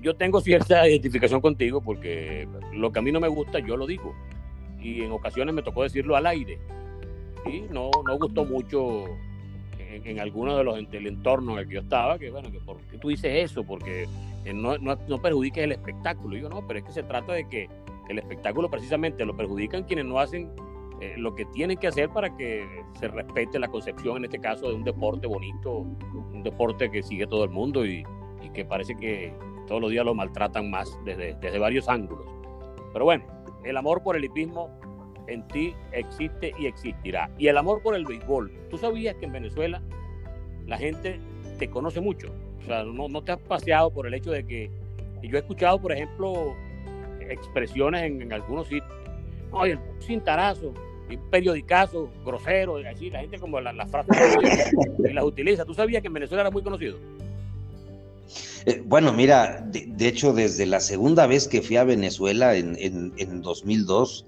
yo 0.03 0.15
tengo 0.15 0.43
cierta 0.43 0.87
identificación 0.89 1.41
contigo 1.41 1.81
porque 1.81 2.47
lo 2.75 2.93
que 2.93 2.99
a 2.99 3.03
mí 3.03 3.11
no 3.11 3.21
me 3.21 3.29
gusta, 3.29 3.61
yo 3.61 3.79
lo 3.79 3.87
digo. 3.87 4.15
Y 4.83 5.01
en 5.01 5.13
ocasiones 5.13 5.55
me 5.55 5.63
tocó 5.63 5.83
decirlo 5.83 6.15
al 6.15 6.27
aire. 6.27 6.59
Y 7.47 7.63
no, 7.73 7.91
no 8.07 8.19
gustó 8.19 8.45
mucho 8.45 9.07
en, 9.79 10.07
en 10.07 10.21
alguno 10.21 10.59
de 10.59 10.65
los 10.65 10.91
del 10.91 11.07
entorno 11.07 11.53
en 11.53 11.61
el 11.61 11.69
que 11.69 11.75
yo 11.75 11.81
estaba, 11.81 12.19
que 12.19 12.31
bueno, 12.31 12.53
que 12.53 12.59
¿por 12.59 12.77
qué 12.83 12.99
tú 12.99 13.09
dices 13.09 13.51
eso? 13.51 13.65
Porque 13.65 14.07
no, 14.53 14.77
no, 14.79 14.97
no 15.09 15.21
el 15.25 15.73
espectáculo. 15.73 16.37
Y 16.37 16.43
yo 16.43 16.49
no, 16.49 16.67
pero 16.67 16.81
es 16.81 16.85
que 16.85 16.93
se 16.93 17.03
trata 17.03 17.33
de 17.33 17.49
que 17.49 17.69
el 18.09 18.19
espectáculo 18.19 18.71
precisamente 18.71 19.25
lo 19.25 19.37
perjudican 19.37 19.85
quienes 19.85 20.05
no 20.05 20.19
hacen 20.19 20.51
eh, 21.01 21.15
lo 21.17 21.35
que 21.35 21.45
tienen 21.47 21.79
que 21.79 21.87
hacer 21.87 22.11
para 22.11 22.37
que 22.37 22.67
se 22.99 23.09
respete 23.09 23.59
la 23.59 23.69
concepción, 23.69 24.19
en 24.19 24.25
este 24.25 24.39
caso, 24.39 24.69
de 24.69 24.75
un 24.75 24.85
deporte 24.85 25.27
bonito, 25.27 25.79
un 25.79 26.43
deporte 26.43 26.91
que 26.91 27.03
sigue 27.03 27.27
todo 27.27 27.45
el 27.45 27.51
mundo 27.51 27.85
y, 27.87 28.05
que 28.53 28.65
parece 28.65 28.95
que 28.95 29.35
todos 29.67 29.81
los 29.81 29.91
días 29.91 30.05
lo 30.05 30.15
maltratan 30.15 30.71
más 30.71 30.97
desde, 31.05 31.35
desde 31.41 31.59
varios 31.59 31.89
ángulos. 31.89 32.27
Pero 32.93 33.05
bueno, 33.05 33.25
el 33.65 33.77
amor 33.77 34.03
por 34.05 34.17
el 34.17 34.25
hipismo 34.25 34.71
en 35.27 35.47
ti 35.49 35.75
existe 35.93 36.53
y 36.59 36.67
existirá. 36.67 37.31
Y 37.39 37.49
el 37.49 37.57
amor 37.57 37.83
por 37.83 37.97
el 37.97 38.05
béisbol. 38.05 38.53
¿Tú 38.71 38.79
sabías 38.79 39.17
que 39.17 39.25
en 39.25 39.33
Venezuela 39.33 39.83
la 40.67 40.79
gente 40.79 41.19
te 41.59 41.69
conoce 41.69 42.01
mucho? 42.01 42.33
O 42.65 42.67
sea, 42.67 42.83
no, 42.85 43.09
no 43.09 43.23
te 43.23 43.33
has 43.33 43.39
paseado 43.41 43.91
por 43.91 44.07
el 44.07 44.15
hecho 44.15 44.31
de 44.31 44.45
que... 44.45 44.71
Yo 45.23 45.37
he 45.37 45.41
escuchado, 45.41 45.81
por 45.81 45.93
ejemplo, 45.93 46.55
expresiones 47.21 48.03
en, 48.03 48.33
algunos 48.33 48.67
sitios. 48.69 48.93
Oye, 49.53 49.73
el 49.73 49.79
cintarazo, 50.03 50.75
y 51.09 51.17
periodicazo, 51.17 52.11
grosero, 52.25 52.77
así, 52.77 53.11
la 53.11 53.21
gente 53.21 53.39
como 53.39 53.61
las 53.61 53.75
la 53.75 53.87
frases 53.87 54.37
y 54.99 55.13
las 55.13 55.25
utiliza. 55.25 55.65
¿Tú 55.65 55.75
sabías 55.75 56.03
que 56.03 56.09
en 56.09 56.15
Venezuela 56.15 56.43
era 56.43 56.51
muy 56.51 56.63
conocido? 56.63 56.99
Eh, 58.67 58.83
bueno, 58.85 59.13
mira, 59.13 59.67
de, 59.71 60.09
hecho, 60.09 60.33
desde 60.33 60.67
la 60.67 60.81
segunda 60.81 61.27
vez 61.27 61.49
que 61.49 61.63
fui 61.63 61.77
a 61.77 61.85
Venezuela 61.85 62.57
en, 62.57 62.77
en, 62.79 63.13
en 63.17 63.43
2002, 63.43 64.27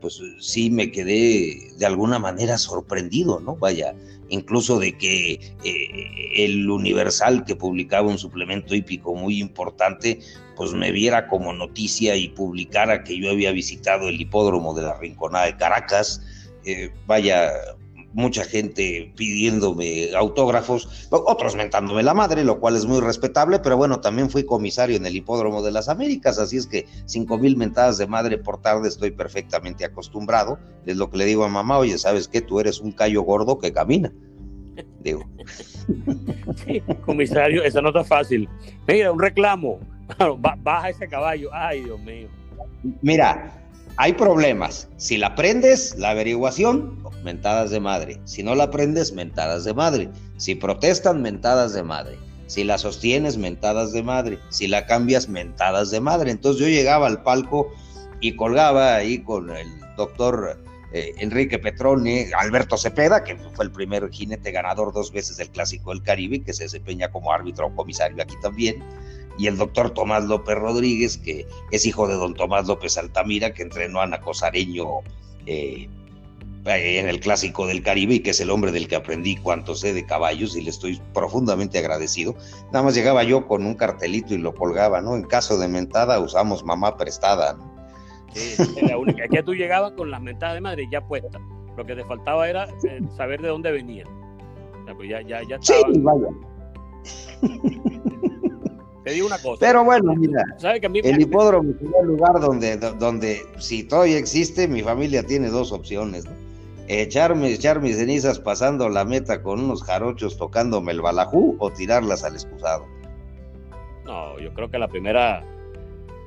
pues 0.00 0.20
sí 0.38 0.70
me 0.70 0.90
quedé 0.90 1.72
de 1.76 1.86
alguna 1.86 2.18
manera 2.18 2.58
sorprendido, 2.58 3.40
¿no? 3.40 3.56
Vaya, 3.56 3.94
incluso 4.28 4.78
de 4.78 4.96
que 4.96 5.32
eh, 5.64 6.44
el 6.44 6.68
Universal, 6.70 7.44
que 7.44 7.56
publicaba 7.56 8.08
un 8.08 8.18
suplemento 8.18 8.74
hípico 8.74 9.14
muy 9.14 9.40
importante, 9.40 10.20
pues 10.56 10.72
me 10.72 10.92
viera 10.92 11.28
como 11.28 11.52
noticia 11.52 12.16
y 12.16 12.28
publicara 12.28 13.04
que 13.04 13.18
yo 13.18 13.30
había 13.30 13.52
visitado 13.52 14.08
el 14.08 14.20
hipódromo 14.20 14.74
de 14.74 14.82
la 14.82 14.98
Rinconada 14.98 15.46
de 15.46 15.56
Caracas. 15.56 16.22
Eh, 16.64 16.90
vaya, 17.06 17.50
mucha 18.12 18.44
gente 18.44 19.12
pidiéndome 19.16 20.14
autógrafos, 20.14 21.08
otros 21.10 21.54
mentándome 21.54 22.02
la 22.02 22.14
madre, 22.14 22.44
lo 22.44 22.60
cual 22.60 22.76
es 22.76 22.86
muy 22.86 23.00
respetable, 23.00 23.60
pero 23.60 23.76
bueno, 23.76 24.00
también 24.00 24.30
fui 24.30 24.44
comisario 24.44 24.96
en 24.96 25.06
el 25.06 25.16
Hipódromo 25.16 25.62
de 25.62 25.70
las 25.70 25.88
Américas, 25.88 26.38
así 26.38 26.56
es 26.56 26.66
que 26.66 26.86
cinco 27.06 27.38
mil 27.38 27.56
mentadas 27.56 27.98
de 27.98 28.06
madre 28.06 28.38
por 28.38 28.60
tarde 28.60 28.88
estoy 28.88 29.10
perfectamente 29.10 29.84
acostumbrado. 29.84 30.58
Es 30.86 30.96
lo 30.96 31.10
que 31.10 31.18
le 31.18 31.24
digo 31.24 31.44
a 31.44 31.48
mamá, 31.48 31.78
oye, 31.78 31.98
¿sabes 31.98 32.28
qué? 32.28 32.40
Tú 32.40 32.60
eres 32.60 32.80
un 32.80 32.92
callo 32.92 33.22
gordo 33.22 33.58
que 33.58 33.72
camina. 33.72 34.12
Digo. 35.00 35.24
Sí, 36.64 36.82
comisario, 37.04 37.62
eso 37.62 37.80
no 37.82 37.88
está 37.88 38.04
fácil. 38.04 38.48
Mira, 38.86 39.12
un 39.12 39.18
reclamo. 39.20 39.80
Baja 40.38 40.90
ese 40.90 41.08
caballo. 41.08 41.50
Ay, 41.52 41.84
Dios 41.84 42.00
mío. 42.00 42.28
Mira, 43.02 43.59
hay 44.00 44.14
problemas. 44.14 44.88
Si 44.96 45.18
la 45.18 45.26
aprendes, 45.26 45.94
la 45.98 46.10
averiguación, 46.12 47.04
mentadas 47.22 47.70
de 47.70 47.80
madre. 47.80 48.18
Si 48.24 48.42
no 48.42 48.54
la 48.54 48.64
aprendes, 48.64 49.12
mentadas 49.12 49.64
de 49.64 49.74
madre. 49.74 50.08
Si 50.38 50.54
protestan, 50.54 51.20
mentadas 51.20 51.74
de 51.74 51.82
madre. 51.82 52.16
Si 52.46 52.64
la 52.64 52.78
sostienes, 52.78 53.36
mentadas 53.36 53.92
de 53.92 54.02
madre. 54.02 54.38
Si 54.48 54.68
la 54.68 54.86
cambias, 54.86 55.28
mentadas 55.28 55.90
de 55.90 56.00
madre. 56.00 56.30
Entonces 56.30 56.62
yo 56.62 56.68
llegaba 56.68 57.08
al 57.08 57.22
palco 57.22 57.68
y 58.22 58.36
colgaba 58.36 58.94
ahí 58.94 59.18
con 59.22 59.50
el 59.54 59.68
doctor 59.98 60.58
eh, 60.94 61.12
Enrique 61.18 61.58
Petroni, 61.58 62.24
Alberto 62.38 62.78
Cepeda, 62.78 63.22
que 63.22 63.36
fue 63.36 63.66
el 63.66 63.70
primer 63.70 64.08
jinete 64.10 64.50
ganador 64.50 64.94
dos 64.94 65.12
veces 65.12 65.36
del 65.36 65.50
Clásico 65.50 65.90
del 65.90 66.02
Caribe, 66.02 66.42
que 66.42 66.54
se 66.54 66.62
desempeña 66.62 67.10
como 67.10 67.34
árbitro 67.34 67.66
o 67.66 67.76
comisario 67.76 68.22
aquí 68.22 68.34
también, 68.40 68.82
y 69.40 69.46
el 69.46 69.56
doctor 69.56 69.90
Tomás 69.90 70.24
López 70.24 70.54
Rodríguez, 70.54 71.16
que 71.16 71.46
es 71.70 71.86
hijo 71.86 72.06
de 72.06 72.14
don 72.14 72.34
Tomás 72.34 72.66
López 72.66 72.98
Altamira, 72.98 73.54
que 73.54 73.62
entrenó 73.62 74.00
a 74.00 74.02
Ana 74.04 74.20
Cosareño 74.20 74.86
eh, 75.46 75.88
en 76.66 77.08
el 77.08 77.20
Clásico 77.20 77.66
del 77.66 77.82
Caribe 77.82 78.16
y 78.16 78.20
que 78.20 78.30
es 78.30 78.40
el 78.40 78.50
hombre 78.50 78.70
del 78.70 78.86
que 78.86 78.96
aprendí 78.96 79.36
cuánto 79.36 79.74
sé 79.74 79.94
de 79.94 80.04
caballos 80.04 80.54
y 80.56 80.60
le 80.60 80.68
estoy 80.68 81.00
profundamente 81.14 81.78
agradecido. 81.78 82.34
Nada 82.66 82.84
más 82.84 82.94
llegaba 82.94 83.24
yo 83.24 83.48
con 83.48 83.64
un 83.64 83.74
cartelito 83.76 84.34
y 84.34 84.38
lo 84.38 84.54
colgaba, 84.54 85.00
¿no? 85.00 85.16
En 85.16 85.22
caso 85.22 85.58
de 85.58 85.68
mentada 85.68 86.20
usamos 86.20 86.62
mamá 86.62 86.98
prestada, 86.98 87.54
¿no? 87.54 87.70
Sí, 88.34 88.62
la 88.82 88.98
única. 88.98 89.24
Aquí 89.24 89.42
tú 89.42 89.54
llegabas 89.54 89.92
con 89.92 90.10
las 90.10 90.20
mentadas 90.20 90.56
de 90.56 90.60
madre 90.60 90.86
ya 90.92 91.00
puestas. 91.00 91.40
Lo 91.78 91.86
que 91.86 91.94
te 91.94 92.04
faltaba 92.04 92.46
era 92.46 92.64
eh, 92.84 93.00
saber 93.16 93.40
de 93.40 93.48
dónde 93.48 93.72
venían. 93.72 94.06
pues 94.94 95.08
ya, 95.08 95.22
ya, 95.22 95.42
ya 95.48 95.56
estaba. 95.56 95.80
Sí, 95.90 96.00
vaya. 96.00 96.28
Te 99.04 99.12
digo 99.12 99.26
una 99.26 99.38
cosa. 99.38 99.56
Pero 99.60 99.84
bueno, 99.84 100.14
mira, 100.14 100.44
el 100.62 101.20
hipódromo 101.20 101.70
es 101.70 101.76
un 101.80 102.06
lugar 102.06 102.38
donde, 102.40 102.76
donde, 102.76 103.42
si 103.58 103.84
todavía 103.84 104.18
existe, 104.18 104.68
mi 104.68 104.82
familia 104.82 105.22
tiene 105.22 105.48
dos 105.48 105.72
opciones. 105.72 106.24
Echarme, 106.86 107.52
echar 107.52 107.80
mis 107.80 107.96
cenizas 107.96 108.40
pasando 108.40 108.88
la 108.88 109.04
meta 109.04 109.42
con 109.42 109.60
unos 109.60 109.82
jarochos 109.84 110.36
tocándome 110.36 110.92
el 110.92 111.00
balajú 111.00 111.56
o 111.60 111.70
tirarlas 111.70 112.24
al 112.24 112.34
excusado. 112.34 112.84
No, 114.04 114.38
yo 114.38 114.52
creo 114.52 114.70
que 114.70 114.78
la 114.78 114.88
primera, 114.88 115.44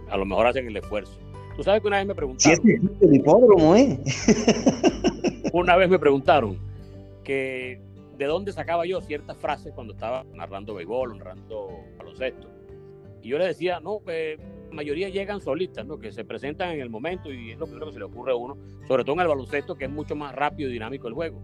a 0.09 0.17
lo 0.17 0.25
mejor 0.25 0.47
hacen 0.47 0.65
el 0.65 0.77
esfuerzo. 0.77 1.19
Tú 1.55 1.63
sabes 1.63 1.81
que 1.81 1.87
una 1.87 1.97
vez 1.97 2.07
me 2.07 2.15
preguntaron. 2.15 2.59
Sí, 2.63 2.71
es 2.71 3.01
el 3.01 3.15
hipódromo, 3.15 3.75
¿eh? 3.75 3.99
una 5.53 5.75
vez 5.75 5.89
me 5.89 5.99
preguntaron 5.99 6.57
que 7.23 7.79
de 8.17 8.25
dónde 8.25 8.51
sacaba 8.53 8.85
yo 8.85 9.01
ciertas 9.01 9.37
frases 9.37 9.73
cuando 9.73 9.93
estaba 9.93 10.23
narrando 10.33 10.73
béisbol, 10.73 11.17
narrando 11.17 11.67
baloncesto. 11.97 12.47
Y 13.23 13.29
yo 13.29 13.37
le 13.37 13.47
decía, 13.47 13.79
no, 13.79 14.03
que 14.05 14.37
la 14.69 14.75
mayoría 14.75 15.09
llegan 15.09 15.39
solitas, 15.41 15.85
¿no? 15.85 15.97
que 15.97 16.11
se 16.11 16.25
presentan 16.25 16.71
en 16.71 16.81
el 16.81 16.89
momento 16.89 17.31
y 17.31 17.51
es 17.51 17.57
lo 17.57 17.65
primero 17.65 17.87
que 17.87 17.93
se 17.93 17.99
le 17.99 18.05
ocurre 18.05 18.33
a 18.33 18.35
uno, 18.35 18.57
sobre 18.87 19.03
todo 19.03 19.15
en 19.15 19.21
el 19.21 19.27
baloncesto, 19.27 19.75
que 19.75 19.85
es 19.85 19.91
mucho 19.91 20.15
más 20.15 20.35
rápido 20.35 20.69
y 20.69 20.73
dinámico 20.73 21.07
el 21.07 21.13
juego. 21.13 21.41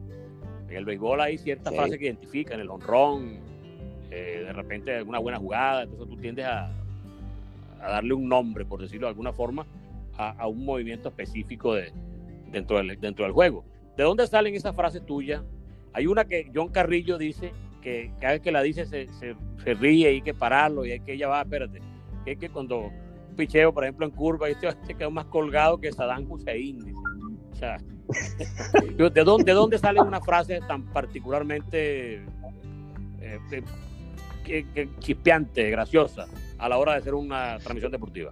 En 0.67 0.75
el 0.75 0.85
béisbol 0.85 1.21
hay 1.21 1.37
ciertas 1.37 1.73
frases 1.73 1.97
que 1.97 2.05
identifican, 2.05 2.59
el 2.59 2.69
honrón, 2.69 3.39
eh, 4.11 4.43
de 4.45 4.53
repente 4.53 4.95
alguna 4.95 5.19
buena 5.19 5.39
jugada, 5.39 5.83
entonces 5.83 6.09
tú 6.09 6.17
tiendes 6.17 6.45
a, 6.45 6.71
a 7.81 7.91
darle 7.91 8.13
un 8.13 8.27
nombre, 8.27 8.65
por 8.65 8.81
decirlo 8.81 9.07
de 9.07 9.11
alguna 9.11 9.31
forma, 9.31 9.65
a, 10.17 10.47
un 10.47 10.65
movimiento 10.65 11.07
específico 11.07 11.75
de, 11.75 11.93
dentro, 12.51 12.77
del, 12.77 12.99
dentro 12.99 13.23
del 13.23 13.33
juego. 13.33 13.63
¿De 13.95 14.03
dónde 14.03 14.27
salen 14.27 14.53
esas 14.53 14.75
frases 14.75 15.05
tuyas? 15.05 15.41
Hay 15.93 16.07
una 16.07 16.25
que 16.25 16.51
John 16.53 16.69
Carrillo 16.69 17.17
dice 17.17 17.53
que 17.81 18.11
cada 18.19 18.33
vez 18.33 18.41
que 18.41 18.51
la 18.51 18.61
dice 18.61 18.85
se, 18.85 19.07
se, 19.07 19.73
ríe 19.73 20.11
y 20.11 20.15
hay 20.15 20.21
que 20.21 20.33
pararlo 20.33 20.85
y 20.85 20.91
hay 20.91 20.99
que 20.99 21.17
ya 21.17 21.27
va, 21.27 21.41
espérate. 21.41 21.79
Que 22.25 22.33
es 22.33 22.37
que 22.37 22.49
cuando 22.49 22.91
picheo, 23.35 23.73
por 23.73 23.83
ejemplo, 23.83 24.05
en 24.05 24.11
curva, 24.11 24.49
este, 24.49 24.67
este 24.67 24.95
quedó 24.95 25.11
más 25.11 25.25
colgado 25.25 25.79
que 25.79 25.91
Saddam 25.91 26.29
Hussein. 26.29 26.93
O 27.51 27.55
sea, 27.55 27.77
¿de 28.97 29.23
dónde, 29.23 29.45
¿de 29.45 29.53
dónde 29.53 29.77
sale 29.77 30.01
una 30.01 30.21
frase 30.21 30.59
tan 30.67 30.85
particularmente 30.91 32.23
eh, 33.21 33.39
que, 34.43 34.89
chispeante, 34.99 35.69
graciosa, 35.69 36.27
a 36.57 36.69
la 36.69 36.77
hora 36.77 36.93
de 36.93 36.99
hacer 36.99 37.13
una 37.13 37.57
transmisión 37.59 37.91
deportiva? 37.91 38.31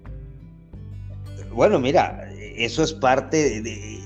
Bueno, 1.52 1.80
mira, 1.80 2.30
eso 2.36 2.84
es 2.84 2.94
parte 2.94 3.62
de, 3.62 4.00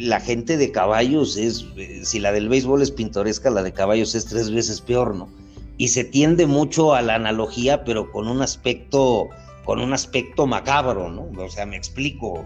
la 0.00 0.20
gente 0.20 0.56
de 0.56 0.72
caballos 0.72 1.36
es, 1.36 1.66
si 2.02 2.18
la 2.20 2.32
del 2.32 2.48
béisbol 2.48 2.82
es 2.82 2.90
pintoresca, 2.90 3.50
la 3.50 3.62
de 3.62 3.72
caballos 3.72 4.14
es 4.14 4.26
tres 4.26 4.50
veces 4.50 4.80
peor, 4.80 5.14
¿no? 5.14 5.28
Y 5.78 5.88
se 5.88 6.04
tiende 6.04 6.46
mucho 6.46 6.94
a 6.94 7.02
la 7.02 7.14
analogía, 7.14 7.84
pero 7.84 8.10
con 8.10 8.28
un 8.28 8.42
aspecto, 8.42 9.28
con 9.64 9.80
un 9.80 9.92
aspecto 9.92 10.46
macabro, 10.46 11.10
¿no? 11.10 11.28
O 11.42 11.50
sea, 11.50 11.66
me 11.66 11.76
explico, 11.76 12.44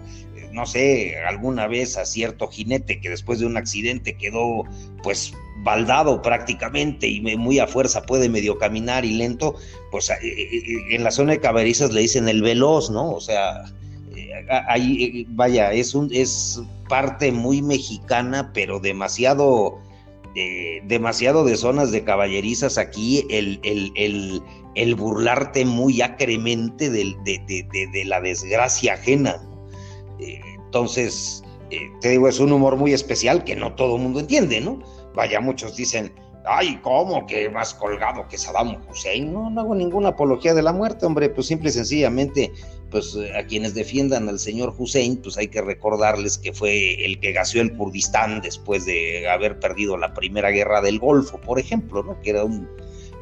no 0.51 0.65
sé, 0.65 1.15
alguna 1.27 1.67
vez 1.67 1.97
a 1.97 2.05
cierto 2.05 2.47
jinete 2.47 2.99
que 2.99 3.09
después 3.09 3.39
de 3.39 3.45
un 3.45 3.57
accidente 3.57 4.17
quedó, 4.17 4.63
pues, 5.03 5.33
baldado 5.63 6.21
prácticamente 6.21 7.07
y 7.07 7.19
muy 7.19 7.59
a 7.59 7.67
fuerza 7.67 8.03
puede 8.03 8.29
medio 8.29 8.57
caminar 8.57 9.03
y 9.05 9.13
lento, 9.13 9.55
pues 9.91 10.09
eh, 10.09 10.15
eh, 10.21 10.95
en 10.95 11.03
la 11.03 11.11
zona 11.11 11.33
de 11.33 11.39
caberizas 11.41 11.91
le 11.91 12.01
dicen 12.01 12.29
el 12.29 12.41
veloz, 12.41 12.89
¿no? 12.89 13.11
O 13.11 13.19
sea, 13.19 13.65
ahí, 14.67 15.03
eh, 15.03 15.25
vaya, 15.29 15.73
es, 15.73 15.93
un, 15.93 16.09
es 16.13 16.61
parte 16.87 17.31
muy 17.31 17.61
mexicana, 17.61 18.51
pero 18.53 18.79
demasiado, 18.79 19.79
eh, 20.35 20.81
demasiado 20.85 21.43
de 21.43 21.57
zonas 21.57 21.91
de 21.91 22.03
caballerizas 22.03 22.77
aquí, 22.77 23.25
el, 23.29 23.59
el, 23.63 24.41
el, 24.75 24.95
burlarte 24.95 25.65
muy 25.65 26.01
acremente 26.01 26.89
de, 26.89 27.15
de, 27.23 28.05
la 28.05 28.21
desgracia 28.21 28.93
ajena. 28.93 29.41
Eh, 30.19 30.39
entonces, 30.65 31.43
te 32.01 32.09
digo, 32.09 32.27
es 32.27 32.39
un 32.39 32.51
humor 32.51 32.77
muy 32.77 32.93
especial 32.93 33.43
que 33.43 33.55
no 33.55 33.75
todo 33.75 33.95
el 33.95 34.01
mundo 34.01 34.19
entiende, 34.19 34.61
¿no? 34.61 34.79
Vaya, 35.15 35.39
muchos 35.41 35.75
dicen, 35.75 36.13
ay, 36.47 36.79
¿cómo 36.81 37.25
que 37.25 37.49
más 37.49 37.73
colgado 37.73 38.27
que 38.27 38.37
Saddam 38.37 38.77
Hussein? 38.89 39.33
No, 39.33 39.49
no 39.49 39.61
hago 39.61 39.75
ninguna 39.75 40.09
apología 40.09 40.53
de 40.53 40.61
la 40.61 40.73
muerte, 40.73 41.05
hombre, 41.05 41.29
pues 41.29 41.47
simple 41.47 41.69
y 41.69 41.73
sencillamente, 41.73 42.51
pues 42.89 43.15
eh, 43.15 43.35
a 43.37 43.45
quienes 43.45 43.73
defiendan 43.73 44.29
al 44.29 44.39
señor 44.39 44.73
Hussein, 44.77 45.17
pues 45.17 45.37
hay 45.37 45.47
que 45.47 45.61
recordarles 45.61 46.37
que 46.37 46.53
fue 46.53 47.05
el 47.05 47.19
que 47.19 47.33
gaseó 47.33 47.61
el 47.61 47.73
Kurdistán 47.73 48.41
después 48.41 48.85
de 48.85 49.27
haber 49.29 49.59
perdido 49.59 49.97
la 49.97 50.13
primera 50.13 50.49
guerra 50.49 50.81
del 50.81 50.99
Golfo, 50.99 51.39
por 51.39 51.59
ejemplo, 51.59 52.03
¿no? 52.03 52.19
Que 52.21 52.31
era 52.31 52.43
un 52.43 52.67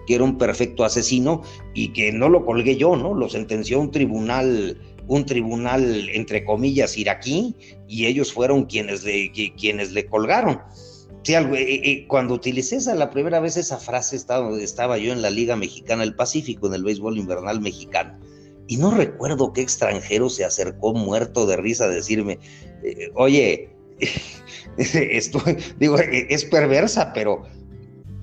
que 0.08 0.14
era 0.14 0.24
un 0.24 0.38
perfecto 0.38 0.86
asesino 0.86 1.42
y 1.74 1.88
que 1.88 2.12
no 2.12 2.30
lo 2.30 2.46
colgué 2.46 2.78
yo, 2.78 2.96
¿no? 2.96 3.16
Lo 3.16 3.28
sentenció 3.28 3.80
un 3.80 3.90
tribunal 3.90 4.78
un 5.08 5.26
tribunal 5.26 6.10
entre 6.14 6.44
comillas 6.44 6.98
iraquí 6.98 7.56
y 7.88 8.06
ellos 8.06 8.34
fueron 8.34 8.66
quienes 8.66 9.04
le, 9.04 9.32
quienes 9.32 9.92
le 9.92 10.06
colgaron. 10.06 10.62
Sí, 11.24 11.34
algo, 11.34 11.56
eh, 11.56 11.82
eh, 11.84 12.08
cuando 12.08 12.36
utilicé 12.36 12.76
esa 12.76 12.94
la 12.94 13.10
primera 13.10 13.40
vez 13.40 13.58
esa 13.58 13.78
frase 13.78 14.16
estaba, 14.16 14.56
estaba 14.62 14.98
yo 14.98 15.12
en 15.12 15.24
la 15.24 15.32
Liga 15.32 15.56
Mexicana 15.56 16.04
del 16.04 16.16
Pacífico, 16.16 16.68
en 16.68 16.76
el 16.76 16.84
béisbol 16.84 17.18
invernal 17.18 17.62
mexicano, 17.62 18.20
y 18.68 18.78
no 18.78 18.92
recuerdo 18.92 19.54
qué 19.54 19.62
extranjero 19.62 20.30
se 20.30 20.46
acercó 20.46 20.94
muerto 20.94 21.46
de 21.46 21.58
risa 21.58 21.86
a 21.86 21.90
decirme, 21.90 22.40
eh, 22.84 23.12
oye, 23.16 23.70
estoy, 24.78 25.58
digo, 25.80 25.98
es 25.98 26.46
perversa, 26.46 27.14
pero 27.14 27.44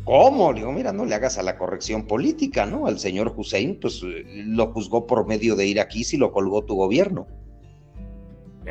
¿cómo? 0.05 0.53
Digo, 0.53 0.73
mira, 0.73 0.93
no 0.93 1.05
le 1.05 1.15
hagas 1.15 1.39
a 1.39 1.43
la 1.43 1.59
corrección 1.59 2.07
política, 2.07 2.67
¿no? 2.67 2.87
Al 2.87 2.99
señor 2.99 3.33
Hussein, 3.37 3.79
pues 3.81 4.03
lo 4.03 4.73
juzgó 4.73 5.07
por 5.07 5.27
medio 5.27 5.57
de 5.57 5.67
ir 5.67 5.81
aquí 5.81 6.05
si 6.05 6.17
lo 6.17 6.33
colgó 6.33 6.65
tu 6.65 6.75
gobierno. 6.75 7.27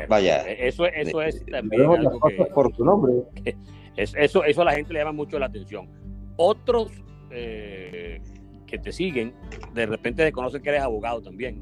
Vaya. 0.08 0.42
Eso, 0.48 0.86
eso 0.86 1.20
es 1.20 1.44
también 1.46 1.82
algo 1.82 2.18
que, 2.20 2.46
por 2.54 2.72
tu 2.72 2.82
nombre 2.82 3.12
eso, 3.96 4.42
eso 4.42 4.62
a 4.62 4.64
la 4.64 4.72
gente 4.72 4.92
le 4.92 5.00
llama 5.00 5.12
mucho 5.12 5.38
la 5.38 5.46
atención. 5.46 5.88
Otros 6.36 6.90
eh, 7.30 8.20
que 8.72 8.78
te 8.78 8.90
siguen, 8.90 9.34
de 9.74 9.84
repente 9.84 10.24
desconocen 10.24 10.62
que 10.62 10.70
eres 10.70 10.82
abogado 10.82 11.20
también. 11.20 11.60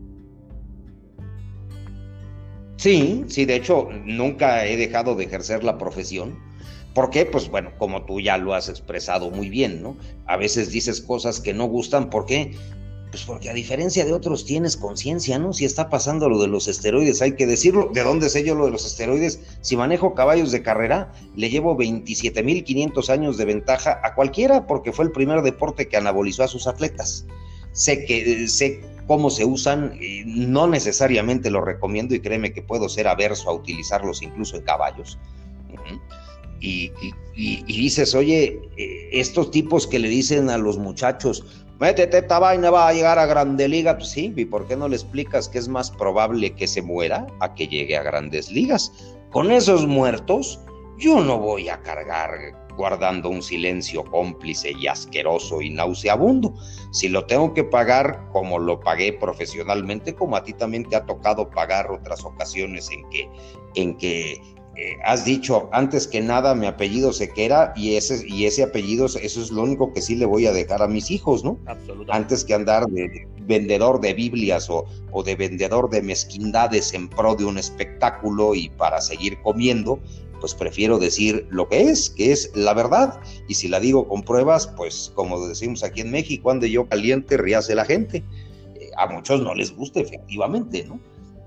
Sí, 2.77 3.25
sí, 3.27 3.45
de 3.45 3.57
hecho, 3.57 3.89
nunca 4.05 4.65
he 4.65 4.77
dejado 4.77 5.17
de 5.17 5.25
ejercer 5.25 5.65
la 5.65 5.77
profesión. 5.77 6.39
¿Por 6.95 7.11
qué? 7.11 7.27
Pues 7.27 7.51
bueno, 7.51 7.73
como 7.79 8.05
tú 8.07 8.21
ya 8.21 8.39
lo 8.39 8.55
has 8.55 8.69
expresado 8.69 9.31
muy 9.31 9.51
bien, 9.51 9.83
¿no? 9.83 9.97
A 10.27 10.37
veces 10.37 10.71
dices 10.71 11.01
cosas 11.01 11.41
que 11.41 11.53
no 11.53 11.67
gustan, 11.67 12.11
¿por 12.11 12.27
qué? 12.27 12.53
Pues 13.11 13.25
porque 13.25 13.51
a 13.51 13.55
diferencia 13.55 14.05
de 14.05 14.13
otros 14.13 14.45
tienes 14.45 14.77
conciencia, 14.77 15.39
¿no? 15.39 15.53
Si 15.53 15.65
está 15.65 15.89
pasando 15.89 16.29
lo 16.29 16.41
de 16.41 16.47
los 16.47 16.69
esteroides, 16.69 17.21
hay 17.23 17.35
que 17.35 17.47
decirlo. 17.47 17.91
¿De 17.93 18.05
dónde 18.05 18.31
sé 18.31 18.45
yo 18.45 18.55
lo 18.55 18.67
de 18.67 18.71
los 18.71 18.87
esteroides? 18.87 19.41
Si 19.63 19.77
manejo 19.77 20.15
caballos 20.15 20.53
de 20.53 20.63
carrera, 20.63 21.13
le 21.35 21.51
llevo 21.51 21.77
27.500 21.77 23.09
años 23.09 23.37
de 23.37 23.45
ventaja 23.47 24.01
a 24.05 24.15
cualquiera 24.15 24.67
porque 24.69 24.93
fue 24.93 25.07
el 25.07 25.11
primer 25.11 25.43
deporte 25.43 25.89
que 25.89 25.97
anabolizó 25.97 26.45
a 26.45 26.49
sus 26.49 26.69
atletas. 26.69 27.27
Sé 27.73 28.05
que 28.05 28.47
sé 28.47 28.81
cómo 29.09 29.29
se 29.31 29.45
usan, 29.45 29.99
no 30.25 30.69
necesariamente 30.69 31.51
lo 31.51 31.63
recomiendo 31.63 32.15
y 32.15 32.21
créeme 32.21 32.53
que 32.53 32.63
puedo 32.63 32.89
ser 32.89 33.09
averso 33.09 33.51
a 33.51 33.53
utilizarlos 33.53 34.23
incluso 34.23 34.57
en 34.57 34.63
caballos. 34.63 35.19
Y, 36.61 36.93
y, 37.35 37.65
dices, 37.65 38.15
oye, 38.15 38.61
eh, 38.77 39.09
estos 39.13 39.51
tipos 39.51 39.87
que 39.87 39.99
le 39.99 40.09
dicen 40.09 40.51
a 40.51 40.59
los 40.59 40.77
muchachos, 40.79 41.65
métete 41.81 42.19
esta 42.19 42.39
vaina, 42.39 42.71
va 42.71 42.89
a 42.89 42.93
llegar 42.93 43.19
a 43.19 43.27
Grande 43.27 43.67
Liga. 43.67 43.97
Pues 43.97 44.11
sí, 44.11 44.33
¿y 44.37 44.45
por 44.45 44.69
qué 44.69 44.77
no 44.77 44.89
le 44.89 44.97
explicas 44.97 45.49
que 45.49 45.59
es 45.59 45.69
más 45.69 45.91
probable 45.91 46.55
que 46.55 46.69
se 46.69 46.83
muera 46.83 47.27
a 47.41 47.55
que 47.55 47.67
llegue 47.67 47.97
a 47.97 48.03
Grandes 48.03 48.51
Ligas? 48.51 48.93
Con 49.31 49.51
esos 49.51 49.87
muertos, 49.87 50.61
yo 50.99 51.21
no 51.21 51.39
voy 51.39 51.69
a 51.69 51.81
cargar 51.83 52.31
guardando 52.77 53.29
un 53.29 53.43
silencio 53.43 54.05
cómplice 54.05 54.73
y 54.73 54.87
asqueroso 54.87 55.61
y 55.61 55.71
nauseabundo. 55.71 56.55
Si 56.93 57.09
lo 57.09 57.27
tengo 57.27 57.53
que 57.53 57.65
pagar 57.65 58.29
como 58.33 58.59
lo 58.59 58.81
pagué 58.81 59.13
profesionalmente, 59.13 60.15
como 60.15 60.37
a 60.37 60.45
ti 60.45 60.53
también 60.53 60.85
te 60.85 60.97
ha 60.97 61.05
tocado 61.05 61.51
pagar 61.51 61.91
otras 61.91 62.25
ocasiones 62.25 62.91
en 62.91 63.09
que, 63.11 63.29
en 63.75 63.97
que 63.97 64.41
eh, 64.77 64.97
has 65.05 65.25
dicho 65.25 65.69
antes 65.73 66.07
que 66.07 66.21
nada 66.21 66.55
mi 66.55 66.67
apellido 66.67 67.13
Sequera 67.13 67.73
y 67.77 67.97
ese, 67.97 68.25
y 68.27 68.47
ese 68.47 68.63
apellido, 68.63 69.07
eso 69.07 69.19
es 69.43 69.51
lo 69.51 69.63
único 69.63 69.93
que 69.93 70.01
sí 70.01 70.15
le 70.15 70.27
voy 70.27 70.47
a 70.47 70.53
dejar 70.53 70.83
a 70.83 70.89
mis 70.89 71.11
hijos, 71.11 71.45
¿no? 71.45 71.59
Absolutamente. 71.67 72.13
Antes 72.13 72.45
que 72.45 72.55
andar 72.55 72.87
de 72.87 73.29
vendedor 73.43 74.01
de 74.01 74.15
Biblias 74.15 74.71
o, 74.71 74.87
o 75.13 75.23
de 75.23 75.35
vendedor 75.35 75.91
de 75.91 76.03
mezquindades 76.03 76.95
en 76.95 77.09
pro 77.09 77.35
de 77.35 77.45
un 77.45 77.59
espectáculo 77.59 78.55
y 78.55 78.69
para 78.71 79.01
seguir 79.01 79.41
comiendo, 79.43 79.99
pues 80.41 80.55
prefiero 80.55 80.99
decir 80.99 81.47
lo 81.51 81.69
que 81.69 81.83
es, 81.83 82.11
que 82.11 82.33
es 82.33 82.51
la 82.55 82.75
verdad. 82.75 83.21
Y 83.49 83.55
si 83.55 83.69
la 83.69 83.79
digo 83.79 84.09
con 84.09 84.23
pruebas, 84.23 84.67
pues 84.67 85.13
como 85.15 85.47
decimos 85.47 85.85
aquí 85.85 86.01
en 86.01 86.11
México, 86.11 86.51
ande 86.51 86.71
yo 86.71 86.89
caliente, 86.89 87.37
ríase 87.37 87.75
la 87.75 87.85
gente. 87.85 88.25
Eh, 88.77 88.91
a 88.97 89.07
muchos 89.07 89.43
no 89.43 89.55
les 89.55 89.75
gusta, 89.75 90.01
efectivamente, 90.01 90.85
¿no? 90.89 90.99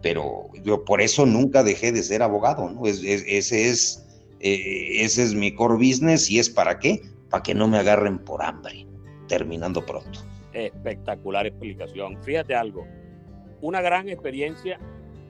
Pero 0.04 0.50
yo 0.64 0.86
por 0.86 1.02
eso 1.02 1.26
nunca 1.26 1.64
dejé 1.64 1.92
de 1.92 2.04
ser 2.04 2.22
abogado, 2.22 2.70
¿no? 2.70 2.86
ese, 2.86 3.70
es, 3.70 4.06
eh, 4.42 5.04
ese 5.04 5.24
es 5.24 5.34
mi 5.34 5.56
core 5.56 5.76
business 5.76 6.30
y 6.30 6.38
es 6.38 6.50
para 6.50 6.78
qué? 6.78 7.02
Para 7.32 7.42
que 7.42 7.56
no 7.56 7.68
me 7.68 7.80
agarren 7.80 8.20
por 8.20 8.44
hambre, 8.44 8.86
terminando 9.28 9.84
pronto. 9.84 10.20
Espectacular 10.54 11.48
explicación. 11.48 12.22
Fíjate 12.22 12.54
algo, 12.54 12.86
una 13.62 13.82
gran 13.82 14.10
experiencia 14.10 14.78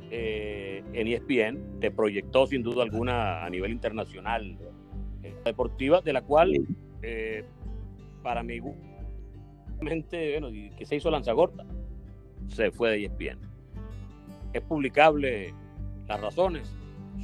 eh, 0.10 0.84
en 0.94 1.08
ESPN, 1.08 1.80
te 1.80 1.90
proyectó 1.90 2.46
sin 2.46 2.62
duda 2.62 2.84
alguna 2.84 3.46
a 3.46 3.50
nivel 3.50 3.72
internacional 3.72 4.58
eh, 5.24 5.36
deportiva, 5.46 6.02
de 6.02 6.14
la 6.14 6.22
cual 6.22 6.54
eh, 7.02 7.46
para 8.22 8.44
mí, 8.44 8.60
bueno, 8.60 8.76
que 10.78 10.86
se 10.86 10.96
hizo 10.96 11.10
lanzagorta, 11.10 11.66
se 12.48 12.72
fue 12.72 12.92
de 12.92 13.06
ESPN. 13.06 13.53
Es 14.54 14.62
publicable 14.62 15.54
las 16.08 16.22
razones, 16.22 16.72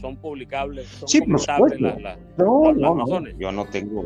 son 0.02 0.18
publicables, 0.18 0.88
son 0.88 1.08
sí, 1.08 1.22
publicables 1.22 1.80
las, 1.80 2.18
no, 2.38 2.74
no, 2.74 2.96
razones. 2.96 3.36
Yo 3.38 3.52
no 3.52 3.66
tengo 3.66 4.06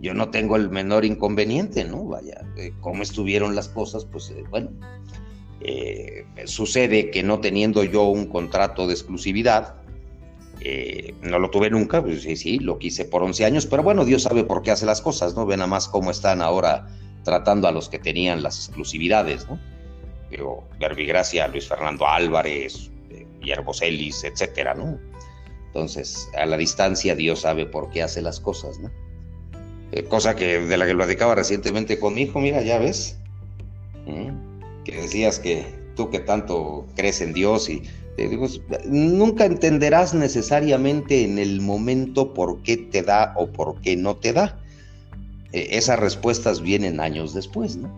yo 0.00 0.12
no 0.14 0.28
tengo 0.30 0.56
el 0.56 0.68
menor 0.68 1.04
inconveniente, 1.04 1.84
¿no? 1.84 2.04
Vaya, 2.04 2.42
cómo 2.80 3.02
estuvieron 3.02 3.54
las 3.54 3.68
cosas, 3.68 4.04
pues 4.04 4.32
bueno, 4.50 4.70
eh, 5.60 6.26
sucede 6.44 7.10
que 7.10 7.22
no 7.22 7.40
teniendo 7.40 7.82
yo 7.82 8.04
un 8.04 8.26
contrato 8.26 8.86
de 8.86 8.92
exclusividad, 8.92 9.76
eh, 10.60 11.14
no 11.22 11.38
lo 11.38 11.50
tuve 11.50 11.70
nunca, 11.70 12.02
pues 12.02 12.22
sí, 12.22 12.36
sí, 12.36 12.58
lo 12.58 12.78
quise 12.78 13.04
por 13.04 13.22
11 13.22 13.44
años, 13.44 13.66
pero 13.66 13.82
bueno, 13.82 14.04
Dios 14.04 14.22
sabe 14.22 14.44
por 14.44 14.62
qué 14.62 14.70
hace 14.70 14.86
las 14.86 15.00
cosas, 15.00 15.34
¿no? 15.34 15.46
Ven 15.46 15.62
a 15.62 15.66
más 15.66 15.88
cómo 15.88 16.10
están 16.10 16.42
ahora 16.42 16.86
tratando 17.24 17.66
a 17.68 17.72
los 17.72 17.88
que 17.88 17.98
tenían 17.98 18.42
las 18.42 18.58
exclusividades, 18.58 19.48
¿no? 19.48 19.58
Pero 20.30 20.64
Verbigracia, 20.78 21.48
Luis 21.48 21.68
Fernando 21.68 22.06
Álvarez, 22.06 22.90
eh, 23.10 23.26
Guillermo 23.40 23.72
Celis, 23.72 24.24
etcétera, 24.24 24.74
¿no? 24.74 24.98
Entonces, 25.66 26.28
a 26.36 26.46
la 26.46 26.56
distancia, 26.56 27.14
Dios 27.14 27.40
sabe 27.40 27.66
por 27.66 27.90
qué 27.90 28.02
hace 28.02 28.22
las 28.22 28.40
cosas, 28.40 28.78
¿no? 28.78 28.90
cosa 30.10 30.34
que 30.34 30.58
de 30.58 30.76
la 30.76 30.84
que 30.84 30.94
platicaba 30.94 31.34
recientemente 31.34 31.98
con 31.98 32.14
mi 32.14 32.22
hijo, 32.22 32.38
mira, 32.40 32.60
ya 32.60 32.78
ves 32.78 33.16
que 34.84 34.96
decías 34.96 35.38
que 35.38 35.66
tú 35.96 36.10
que 36.10 36.20
tanto 36.20 36.86
crees 36.94 37.20
en 37.20 37.32
Dios 37.32 37.68
y 37.68 37.82
te 38.16 38.28
digo, 38.28 38.46
nunca 38.86 39.44
entenderás 39.44 40.14
necesariamente 40.14 41.24
en 41.24 41.38
el 41.38 41.60
momento 41.60 42.32
por 42.32 42.62
qué 42.62 42.76
te 42.76 43.02
da 43.02 43.34
o 43.36 43.48
por 43.48 43.80
qué 43.82 43.96
no 43.96 44.16
te 44.16 44.32
da. 44.32 44.58
Eh, 45.52 45.68
esas 45.72 45.98
respuestas 45.98 46.62
vienen 46.62 47.00
años 47.00 47.34
después, 47.34 47.76
¿no? 47.76 47.92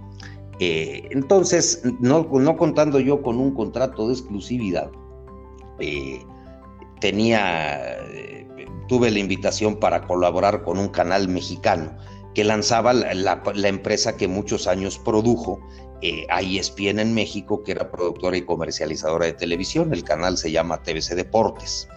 Eh, 0.61 1.09
entonces, 1.11 1.83
no, 2.01 2.29
contando 2.29 2.99
yo 3.01 3.23
con 3.23 3.38
un 3.38 3.55
contrato 3.55 4.09
de 4.09 4.14
exclusividad, 4.14 4.90
eh, 5.79 6.21
tenía, 7.01 7.81
tuve 8.88 9.11
la 9.11 9.21
invitación 9.21 9.77
para 9.77 10.07
colaborar 10.07 10.62
con 10.64 10.79
un 10.79 10.88
canal 10.88 11.29
mexicano 11.29 11.97
que 12.35 12.44
lanzaba 12.44 12.92
la, 12.92 13.42
empresa 13.64 14.16
que 14.16 14.29
muchos 14.29 14.66
años 14.66 14.99
produjo 14.99 15.61
eh, 16.03 16.25
a 16.31 16.40
ESPN 16.40 17.01
en 17.01 17.12
México, 17.12 17.64
que 17.64 17.73
era 17.73 17.90
productora 17.90 18.37
y 18.37 18.42
comercializadora 18.42 19.27
de 19.27 19.33
televisión. 19.33 19.92
El 19.92 20.05
canal 20.05 20.38
se 20.38 20.53
llama 20.53 20.83
TVC 20.83 21.16
Deportes. 21.16 21.88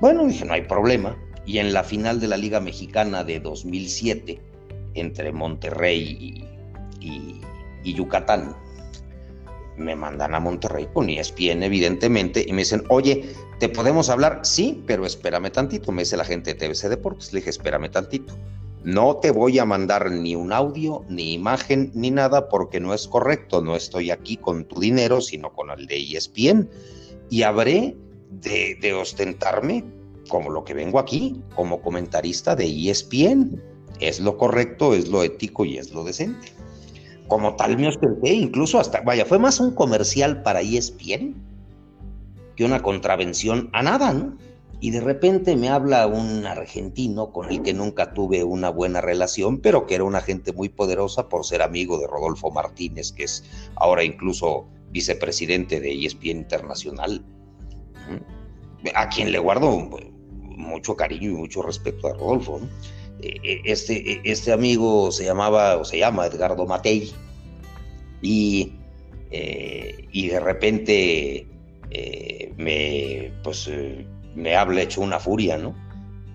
Bueno, 0.00 0.24
dije, 0.26 0.44
no 0.46 0.54
hay 0.54 0.62
problema. 0.62 1.16
Y 1.44 1.58
en 1.58 1.74
la 1.74 1.84
final 1.84 2.20
de 2.20 2.28
la 2.28 2.38
Liga 2.38 2.58
Mexicana 2.60 3.22
de 3.22 3.40
2007, 3.40 4.40
entre 4.94 5.32
Monterrey 5.32 6.46
y, 7.00 7.40
Yucatán, 7.92 8.56
me 9.76 9.96
mandan 9.96 10.34
a 10.34 10.40
Monterrey 10.40 10.88
con 10.92 11.08
ESPN, 11.08 11.62
evidentemente, 11.62 12.44
y 12.46 12.52
me 12.52 12.62
dicen, 12.62 12.84
oye, 12.88 13.34
¿te 13.58 13.68
podemos 13.68 14.08
hablar? 14.08 14.40
Sí, 14.42 14.82
pero 14.86 15.04
espérame 15.04 15.50
tantito. 15.50 15.92
Me 15.92 16.02
dice 16.02 16.16
la 16.16 16.24
gente 16.24 16.54
de 16.54 16.66
TVC 16.66 16.88
Deportes. 16.88 17.32
Le 17.32 17.40
dije, 17.40 17.50
espérame 17.50 17.90
tantito. 17.90 18.34
No 18.84 19.16
te 19.16 19.30
voy 19.30 19.58
a 19.58 19.64
mandar 19.64 20.10
ni 20.10 20.36
un 20.36 20.52
audio, 20.52 21.04
ni 21.08 21.32
imagen, 21.32 21.90
ni 21.94 22.10
nada 22.10 22.48
porque 22.48 22.80
no 22.80 22.92
es 22.94 23.08
correcto. 23.08 23.62
No 23.62 23.76
estoy 23.76 24.10
aquí 24.10 24.36
con 24.36 24.66
tu 24.66 24.78
dinero, 24.80 25.20
sino 25.20 25.52
con 25.52 25.70
el 25.70 25.86
de 25.86 25.96
ESPN. 25.96 26.68
Y 27.30 27.42
habré 27.42 27.96
de, 28.30 28.94
ostentarme 28.94 29.84
como 30.28 30.50
lo 30.50 30.64
que 30.64 30.74
vengo 30.74 30.98
aquí, 30.98 31.40
como 31.56 31.80
comentarista 31.80 32.54
de 32.54 32.66
ESPN. 32.66 33.62
Es 34.00 34.20
lo 34.20 34.36
correcto, 34.36 34.94
es 34.94 35.08
lo 35.08 35.22
ético 35.22 35.64
y 35.64 35.78
es 35.78 35.92
lo 35.92 36.04
decente. 36.04 36.52
Como 37.28 37.56
tal 37.56 37.76
me 37.78 37.88
ostenté, 37.88 38.32
incluso 38.32 38.78
hasta, 38.78 39.00
vaya, 39.00 39.24
fue 39.24 39.38
más 39.38 39.60
un 39.60 39.74
comercial 39.74 40.42
para 40.42 40.60
ESPN 40.60 41.34
que 42.56 42.64
una 42.64 42.82
contravención 42.82 43.70
a 43.72 43.82
nada, 43.82 44.12
¿no? 44.12 44.36
y 44.84 44.90
de 44.90 45.00
repente 45.00 45.56
me 45.56 45.70
habla 45.70 46.06
un 46.06 46.44
argentino 46.44 47.32
con 47.32 47.50
el 47.50 47.62
que 47.62 47.72
nunca 47.72 48.12
tuve 48.12 48.44
una 48.44 48.68
buena 48.68 49.00
relación, 49.00 49.56
pero 49.56 49.86
que 49.86 49.94
era 49.94 50.04
una 50.04 50.20
gente 50.20 50.52
muy 50.52 50.68
poderosa 50.68 51.30
por 51.30 51.46
ser 51.46 51.62
amigo 51.62 51.98
de 51.98 52.06
Rodolfo 52.06 52.50
Martínez, 52.50 53.10
que 53.10 53.24
es 53.24 53.44
ahora 53.76 54.04
incluso 54.04 54.66
vicepresidente 54.90 55.80
de 55.80 56.04
ESPN 56.04 56.36
Internacional, 56.36 57.24
a 58.94 59.08
quien 59.08 59.32
le 59.32 59.38
guardo 59.38 59.88
mucho 60.42 60.94
cariño 60.96 61.30
y 61.30 61.34
mucho 61.34 61.62
respeto 61.62 62.08
a 62.08 62.12
Rodolfo. 62.12 62.60
E, 62.60 63.03
este, 63.20 64.12
e, 64.12 64.20
este 64.24 64.52
amigo 64.52 65.10
se 65.10 65.24
llamaba 65.24 65.76
o 65.76 65.84
se 65.84 65.98
llama 65.98 66.26
Edgardo 66.26 66.66
Matei 66.66 67.12
y, 68.22 68.72
eh, 69.30 70.06
y 70.12 70.28
de 70.28 70.40
repente 70.40 71.46
eh, 71.90 72.52
me 72.56 73.32
pues 73.42 73.68
eh, 73.70 74.06
me 74.34 74.56
habla 74.56 74.82
hecho 74.82 75.00
una 75.00 75.20
furia, 75.20 75.56
¿no? 75.56 75.74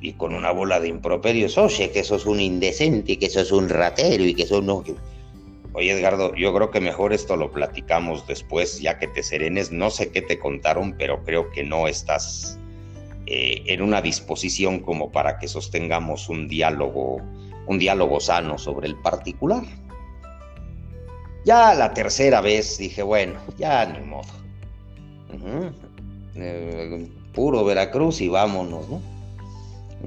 Y 0.01 0.13
con 0.13 0.33
una 0.33 0.51
bola 0.51 0.79
de 0.79 0.87
improperios, 0.87 1.57
oye, 1.57 1.91
que 1.91 1.99
eso 1.99 2.15
es 2.15 2.25
un 2.25 2.39
indecente, 2.39 3.19
que 3.19 3.25
eso 3.25 3.41
es 3.41 3.51
un 3.51 3.67
ratero 3.67 4.23
y 4.23 4.33
que 4.33 4.43
eso 4.43 4.61
no... 4.61 4.83
Oye, 5.73 5.91
Edgardo, 5.91 6.33
yo 6.35 6.53
creo 6.53 6.71
que 6.71 6.79
mejor 6.79 7.11
esto 7.11 7.35
lo 7.35 7.51
platicamos 7.51 8.25
después, 8.25 8.79
ya 8.79 8.97
que 8.97 9.07
te 9.07 9.21
serenes. 9.21 9.71
No 9.71 9.89
sé 9.89 10.09
qué 10.11 10.21
te 10.21 10.39
contaron, 10.39 10.95
pero 10.97 11.23
creo 11.25 11.51
que 11.51 11.63
no 11.63 11.87
estás 11.87 12.58
eh, 13.29 13.63
en 13.67 13.81
una 13.81 14.01
disposición 14.01 14.79
como 14.79 15.11
para 15.11 15.37
que 15.37 15.47
sostengamos 15.47 16.29
un 16.29 16.47
diálogo, 16.47 17.21
un 17.67 17.79
diálogo 17.79 18.19
sano 18.19 18.57
sobre 18.57 18.87
el 18.87 18.95
particular. 18.95 19.63
Ya 21.45 21.73
la 21.73 21.93
tercera 21.93 22.41
vez 22.41 22.77
dije, 22.77 23.03
bueno, 23.03 23.39
ya 23.57 23.85
ni 23.85 23.99
modo 24.05 24.39
puro 27.33 27.63
Veracruz 27.63 28.21
y 28.21 28.27
vámonos, 28.27 28.85
¿no? 28.89 29.01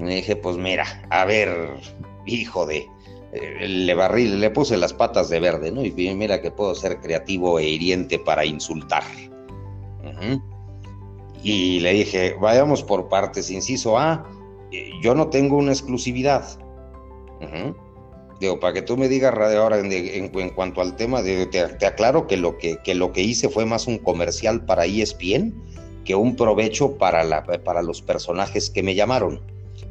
Dije, 0.05 0.35
pues 0.35 0.57
mira, 0.57 0.85
a 1.09 1.25
ver, 1.25 1.69
hijo 2.25 2.65
de... 2.65 2.87
Eh, 3.33 3.67
le 3.67 3.93
barrí, 3.95 4.27
le 4.27 4.49
puse 4.51 4.77
las 4.77 4.93
patas 4.93 5.29
de 5.29 5.39
verde, 5.39 5.71
¿no? 5.71 5.83
Y 5.83 5.91
mira 5.91 6.41
que 6.41 6.51
puedo 6.51 6.75
ser 6.75 6.99
creativo 6.99 7.59
e 7.59 7.67
hiriente 7.67 8.19
para 8.19 8.45
insultar. 8.45 9.03
Y 11.43 11.81
le 11.81 11.93
dije, 11.93 12.35
vayamos 12.39 12.83
por 12.83 13.09
partes, 13.09 13.51
inciso 13.51 13.99
A, 13.99 14.25
eh, 14.71 14.89
yo 15.01 15.13
no 15.13 15.27
tengo 15.27 15.57
una 15.57 15.71
exclusividad. 15.71 16.59
Digo, 18.39 18.59
para 18.59 18.73
que 18.73 18.81
tú 18.81 18.95
me 18.95 19.09
digas 19.09 19.33
ahora 19.35 19.77
en, 19.79 20.49
cuanto 20.55 20.81
al 20.81 20.95
tema, 20.95 21.21
te, 21.21 21.45
te, 21.45 21.85
aclaro 21.85 22.25
que 22.25 22.37
lo 22.37 22.57
que, 22.57 22.77
que 22.83 22.95
lo 22.95 23.11
que 23.11 23.21
hice 23.21 23.49
fue 23.49 23.65
más 23.65 23.85
un 23.85 23.97
comercial 23.97 24.63
para 24.65 24.85
ESPN 24.85 25.53
que 26.03 26.15
un 26.15 26.35
provecho 26.35 26.97
para, 26.97 27.23
la, 27.23 27.43
para 27.43 27.81
los 27.81 28.01
personajes 28.01 28.69
que 28.69 28.83
me 28.83 28.95
llamaron. 28.95 29.41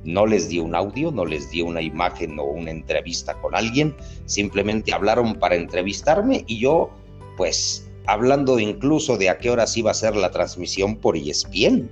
No 0.04 0.26
les 0.26 0.48
di 0.48 0.58
un 0.58 0.74
audio, 0.74 1.12
no 1.12 1.24
les 1.24 1.50
di 1.50 1.62
una 1.62 1.80
imagen 1.80 2.38
o 2.38 2.44
una 2.44 2.70
entrevista 2.70 3.34
con 3.40 3.54
alguien, 3.54 3.94
simplemente 4.26 4.92
hablaron 4.92 5.34
para 5.34 5.54
entrevistarme 5.54 6.44
y 6.46 6.58
yo, 6.58 6.90
pues, 7.36 7.88
hablando 8.06 8.58
incluso 8.58 9.16
de 9.16 9.28
a 9.28 9.38
qué 9.38 9.50
horas 9.50 9.76
iba 9.76 9.90
a 9.90 9.94
ser 9.94 10.16
la 10.16 10.30
transmisión 10.30 10.96
por 10.96 11.16
ESPN. 11.16 11.90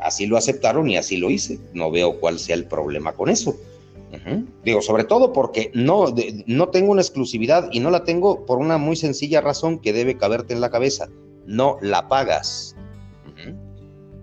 así 0.00 0.26
lo 0.26 0.36
aceptaron 0.36 0.88
y 0.88 0.96
así 0.96 1.16
lo 1.16 1.30
hice. 1.30 1.58
No 1.72 1.90
veo 1.90 2.18
cuál 2.20 2.38
sea 2.38 2.54
el 2.54 2.66
problema 2.66 3.12
con 3.12 3.28
eso. 3.28 3.56
Digo, 4.64 4.82
sobre 4.82 5.04
todo 5.04 5.32
porque 5.32 5.70
no, 5.72 6.12
no 6.46 6.68
tengo 6.68 6.90
una 6.90 7.00
exclusividad 7.00 7.68
y 7.70 7.78
no 7.78 7.90
la 7.90 8.04
tengo 8.04 8.44
por 8.44 8.58
una 8.58 8.76
muy 8.76 8.96
sencilla 8.96 9.40
razón 9.40 9.78
que 9.78 9.92
debe 9.92 10.16
caberte 10.16 10.52
en 10.52 10.60
la 10.60 10.70
cabeza. 10.70 11.08
No 11.46 11.78
la 11.80 12.08
pagas. 12.08 12.76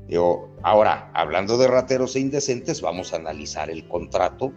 Digo, 0.07 0.49
ahora, 0.63 1.11
hablando 1.13 1.57
de 1.57 1.67
rateros 1.67 2.15
e 2.15 2.21
indecentes, 2.21 2.81
vamos 2.81 3.11
a 3.11 3.17
analizar 3.17 3.69
el 3.69 3.85
contrato, 3.87 4.53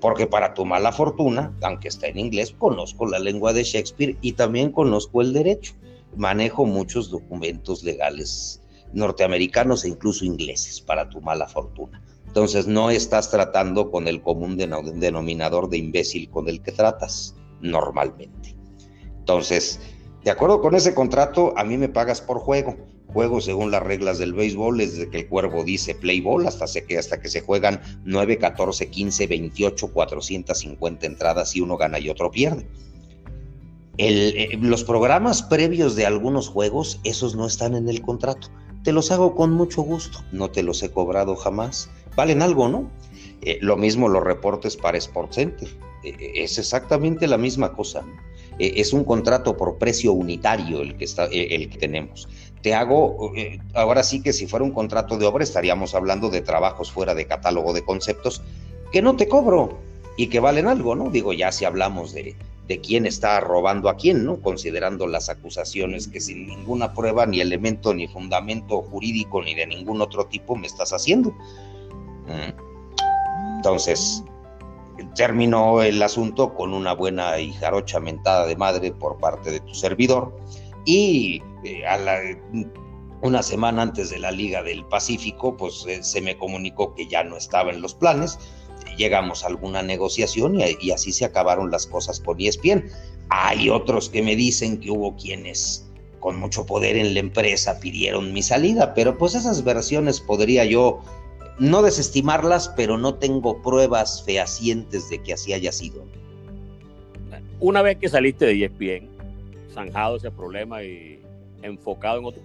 porque 0.00 0.26
para 0.26 0.54
tu 0.54 0.64
mala 0.64 0.92
fortuna, 0.92 1.56
aunque 1.62 1.88
está 1.88 2.06
en 2.08 2.18
inglés, 2.18 2.54
conozco 2.58 3.06
la 3.06 3.18
lengua 3.18 3.52
de 3.52 3.64
Shakespeare 3.64 4.16
y 4.20 4.32
también 4.32 4.72
conozco 4.72 5.22
el 5.22 5.32
derecho. 5.32 5.74
Manejo 6.16 6.66
muchos 6.66 7.10
documentos 7.10 7.82
legales 7.82 8.62
norteamericanos 8.92 9.84
e 9.84 9.88
incluso 9.88 10.24
ingleses, 10.24 10.80
para 10.80 11.08
tu 11.08 11.20
mala 11.20 11.46
fortuna. 11.46 12.02
Entonces 12.26 12.66
no 12.66 12.90
estás 12.90 13.30
tratando 13.30 13.90
con 13.90 14.06
el 14.06 14.20
común 14.22 14.56
denominador 14.56 15.68
de 15.68 15.78
imbécil 15.78 16.28
con 16.30 16.48
el 16.48 16.62
que 16.62 16.72
tratas 16.72 17.34
normalmente. 17.60 18.54
Entonces, 19.18 19.80
de 20.24 20.30
acuerdo 20.30 20.60
con 20.60 20.74
ese 20.74 20.94
contrato, 20.94 21.52
a 21.56 21.64
mí 21.64 21.76
me 21.76 21.88
pagas 21.88 22.20
por 22.20 22.38
juego. 22.38 22.76
Juego 23.06 23.40
según 23.40 23.72
las 23.72 23.82
reglas 23.82 24.18
del 24.18 24.34
béisbol, 24.34 24.78
desde 24.78 25.10
que 25.10 25.18
el 25.18 25.28
cuervo 25.28 25.64
dice 25.64 25.94
play 25.94 26.20
ball 26.20 26.46
hasta, 26.46 26.66
que, 26.86 26.96
hasta 26.96 27.20
que 27.20 27.28
se 27.28 27.40
juegan 27.40 27.80
9, 28.04 28.38
14, 28.38 28.88
15, 28.88 29.26
28, 29.26 29.92
450 29.92 31.06
entradas 31.06 31.56
y 31.56 31.60
uno 31.60 31.76
gana 31.76 31.98
y 31.98 32.08
otro 32.08 32.30
pierde. 32.30 32.66
Eh, 33.98 34.56
los 34.60 34.84
programas 34.84 35.42
previos 35.42 35.96
de 35.96 36.06
algunos 36.06 36.48
juegos, 36.48 37.00
esos 37.02 37.34
no 37.34 37.46
están 37.46 37.74
en 37.74 37.88
el 37.88 38.00
contrato. 38.00 38.48
Te 38.84 38.92
los 38.92 39.10
hago 39.10 39.34
con 39.34 39.52
mucho 39.52 39.82
gusto, 39.82 40.24
no 40.30 40.50
te 40.50 40.62
los 40.62 40.82
he 40.82 40.90
cobrado 40.90 41.34
jamás 41.34 41.90
valen 42.16 42.42
algo, 42.42 42.68
¿no? 42.68 42.90
Eh, 43.42 43.58
lo 43.60 43.76
mismo 43.76 44.08
los 44.08 44.22
reportes 44.22 44.76
para 44.76 45.00
SportsCenter. 45.00 45.68
Eh, 46.04 46.14
eh, 46.18 46.32
es 46.36 46.58
exactamente 46.58 47.26
la 47.26 47.38
misma 47.38 47.72
cosa. 47.72 48.04
Es 48.60 48.92
un 48.92 49.04
contrato 49.04 49.56
por 49.56 49.78
precio 49.78 50.12
unitario 50.12 50.82
el 50.82 50.96
que, 50.96 51.04
está, 51.04 51.24
el 51.26 51.70
que 51.70 51.78
tenemos. 51.78 52.28
Te 52.62 52.74
hago, 52.74 53.32
ahora 53.74 54.02
sí 54.02 54.22
que 54.22 54.34
si 54.34 54.46
fuera 54.46 54.64
un 54.64 54.72
contrato 54.72 55.16
de 55.16 55.24
obra 55.26 55.42
estaríamos 55.42 55.94
hablando 55.94 56.28
de 56.28 56.42
trabajos 56.42 56.92
fuera 56.92 57.14
de 57.14 57.26
catálogo 57.26 57.72
de 57.72 57.84
conceptos 57.84 58.42
que 58.92 59.00
no 59.00 59.16
te 59.16 59.28
cobro 59.28 59.78
y 60.16 60.26
que 60.26 60.40
valen 60.40 60.66
algo, 60.66 60.94
¿no? 60.94 61.10
Digo, 61.10 61.32
ya 61.32 61.52
si 61.52 61.64
hablamos 61.64 62.12
de, 62.12 62.36
de 62.70 62.80
quién 62.80 63.04
está 63.04 63.40
robando 63.40 63.88
a 63.88 63.96
quién, 63.96 64.24
¿no? 64.24 64.40
Considerando 64.40 65.08
las 65.08 65.28
acusaciones 65.28 66.06
que 66.06 66.20
sin 66.20 66.46
ninguna 66.46 66.94
prueba, 66.94 67.26
ni 67.26 67.40
elemento, 67.40 67.92
ni 67.94 68.06
fundamento 68.06 68.82
jurídico, 68.82 69.42
ni 69.42 69.56
de 69.56 69.66
ningún 69.66 70.00
otro 70.00 70.26
tipo 70.26 70.54
me 70.54 70.68
estás 70.68 70.92
haciendo. 70.92 71.34
Entonces, 73.56 74.22
terminó 75.14 75.82
el 75.82 76.02
asunto 76.02 76.54
con 76.54 76.74
una 76.74 76.92
buena 76.92 77.38
y 77.38 77.52
jarocha 77.52 78.00
mentada 78.00 78.46
de 78.46 78.56
madre 78.56 78.92
por 78.92 79.18
parte 79.18 79.50
de 79.50 79.60
tu 79.60 79.74
servidor 79.74 80.36
y 80.84 81.42
eh, 81.64 81.86
a 81.86 81.98
la, 81.98 82.18
una 83.22 83.42
semana 83.42 83.82
antes 83.82 84.10
de 84.10 84.18
la 84.18 84.30
Liga 84.30 84.62
del 84.62 84.84
Pacífico, 84.84 85.56
pues 85.56 85.84
eh, 85.86 86.02
se 86.02 86.20
me 86.20 86.36
comunicó 86.36 86.94
que 86.94 87.06
ya 87.06 87.22
no 87.22 87.36
estaba 87.36 87.70
en 87.70 87.82
los 87.82 87.94
planes, 87.94 88.38
llegamos 88.96 89.44
a 89.44 89.48
alguna 89.48 89.82
negociación 89.82 90.58
y, 90.60 90.90
así 90.90 91.12
se 91.12 91.24
acabaron 91.24 91.70
las 91.70 91.86
cosas 91.86 92.20
con 92.20 92.40
ESPN. 92.40 92.90
Hay 93.28 93.70
otros 93.70 94.08
que 94.08 94.22
me 94.22 94.36
dicen 94.36 94.80
que 94.80 94.90
hubo 94.90 95.16
quienes 95.16 95.86
con 96.18 96.38
mucho 96.38 96.66
poder 96.66 96.96
en 96.96 97.14
la 97.14 97.20
empresa 97.20 97.80
pidieron 97.80 98.32
mi 98.32 98.42
salida, 98.42 98.92
pero 98.94 99.16
pues 99.16 99.34
esas 99.34 99.64
versiones 99.64 100.20
podría 100.20 100.64
yo 100.64 101.00
no 101.60 101.82
desestimarlas, 101.82 102.70
pero 102.70 102.96
no 102.96 103.14
tengo 103.14 103.60
pruebas 103.62 104.24
fehacientes 104.24 105.10
de 105.10 105.22
que 105.22 105.34
así 105.34 105.52
haya 105.52 105.70
sido. 105.70 106.04
Una 107.60 107.82
vez 107.82 107.98
que 107.98 108.08
saliste 108.08 108.46
de 108.46 108.64
ESPN, 108.64 109.08
zanjado 109.72 110.16
ese 110.16 110.30
problema 110.30 110.82
y 110.82 111.20
enfocado 111.62 112.18
en 112.18 112.24
otro, 112.24 112.42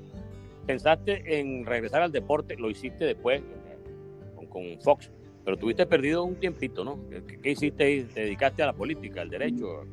pensaste 0.67 1.39
en 1.39 1.65
regresar 1.65 2.01
al 2.01 2.11
deporte, 2.11 2.57
lo 2.57 2.69
hiciste 2.69 3.05
después 3.05 3.41
con, 4.49 4.63
Fox, 4.81 5.09
pero 5.45 5.57
tuviste 5.57 5.85
perdido 5.85 6.23
un 6.25 6.35
tiempito, 6.35 6.83
¿no? 6.83 6.99
¿Qué, 7.41 7.51
hiciste? 7.51 8.05
¿Te 8.13 8.21
dedicaste 8.21 8.63
a 8.63 8.67
la 8.67 8.73
política, 8.73 9.21
al 9.21 9.29
derecho? 9.29 9.85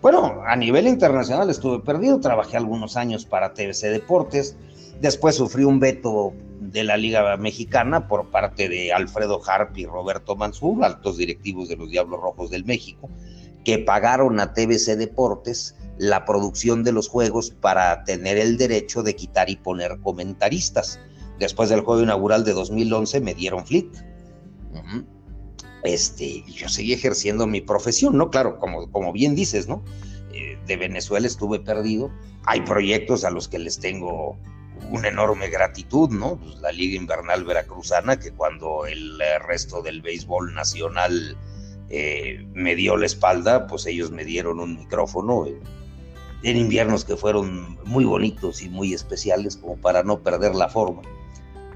Bueno, 0.00 0.42
a 0.46 0.56
nivel 0.56 0.86
internacional 0.86 1.50
estuve 1.50 1.80
perdido, 1.80 2.18
trabajé 2.20 2.56
algunos 2.56 2.96
años 2.96 3.26
para 3.26 3.52
TVC 3.52 3.88
Deportes, 3.88 4.56
después 5.00 5.36
sufrí 5.36 5.64
un 5.64 5.80
veto 5.80 6.32
de 6.72 6.84
la 6.84 6.96
Liga 6.96 7.36
Mexicana 7.36 8.08
por 8.08 8.26
parte 8.30 8.68
de 8.68 8.92
Alfredo 8.92 9.40
Harp 9.46 9.76
y 9.76 9.86
Roberto 9.86 10.36
Mansur, 10.36 10.84
altos 10.84 11.16
directivos 11.16 11.68
de 11.68 11.76
los 11.76 11.90
Diablos 11.90 12.20
Rojos 12.20 12.50
del 12.50 12.64
México, 12.64 13.08
que 13.64 13.78
pagaron 13.78 14.40
a 14.40 14.52
TBC 14.52 14.96
Deportes 14.96 15.76
la 15.98 16.24
producción 16.24 16.84
de 16.84 16.92
los 16.92 17.08
juegos 17.08 17.50
para 17.50 18.04
tener 18.04 18.38
el 18.38 18.56
derecho 18.56 19.02
de 19.02 19.16
quitar 19.16 19.50
y 19.50 19.56
poner 19.56 19.98
comentaristas. 20.00 21.00
Después 21.38 21.68
del 21.68 21.80
juego 21.80 22.02
inaugural 22.02 22.44
de 22.44 22.52
2011 22.52 23.20
me 23.20 23.34
dieron 23.34 23.66
flit. 23.66 23.88
Este, 25.84 26.44
yo 26.46 26.68
seguí 26.68 26.92
ejerciendo 26.92 27.46
mi 27.46 27.60
profesión, 27.60 28.16
¿no? 28.16 28.30
Claro, 28.30 28.58
como, 28.58 28.90
como 28.90 29.12
bien 29.12 29.34
dices, 29.34 29.68
¿no? 29.68 29.82
Eh, 30.32 30.58
de 30.66 30.76
Venezuela 30.76 31.26
estuve 31.26 31.60
perdido. 31.60 32.10
Hay 32.44 32.60
proyectos 32.62 33.24
a 33.24 33.30
los 33.30 33.48
que 33.48 33.58
les 33.58 33.78
tengo 33.78 34.36
una 34.90 35.08
enorme 35.08 35.48
gratitud, 35.48 36.10
¿no? 36.10 36.36
Pues 36.36 36.56
la 36.56 36.72
Liga 36.72 36.96
Invernal 36.96 37.44
Veracruzana, 37.44 38.18
que 38.18 38.32
cuando 38.32 38.86
el 38.86 39.20
eh, 39.20 39.38
resto 39.40 39.82
del 39.82 40.02
béisbol 40.02 40.54
nacional 40.54 41.36
eh, 41.90 42.46
me 42.52 42.74
dio 42.74 42.96
la 42.96 43.06
espalda, 43.06 43.66
pues 43.66 43.86
ellos 43.86 44.10
me 44.10 44.24
dieron 44.24 44.60
un 44.60 44.76
micrófono 44.76 45.46
en 46.42 46.56
inviernos 46.56 47.04
que 47.04 47.16
fueron 47.16 47.78
muy 47.84 48.04
bonitos 48.04 48.62
y 48.62 48.68
muy 48.68 48.94
especiales, 48.94 49.56
como 49.56 49.76
para 49.76 50.02
no 50.02 50.22
perder 50.22 50.54
la 50.54 50.68
forma. 50.68 51.02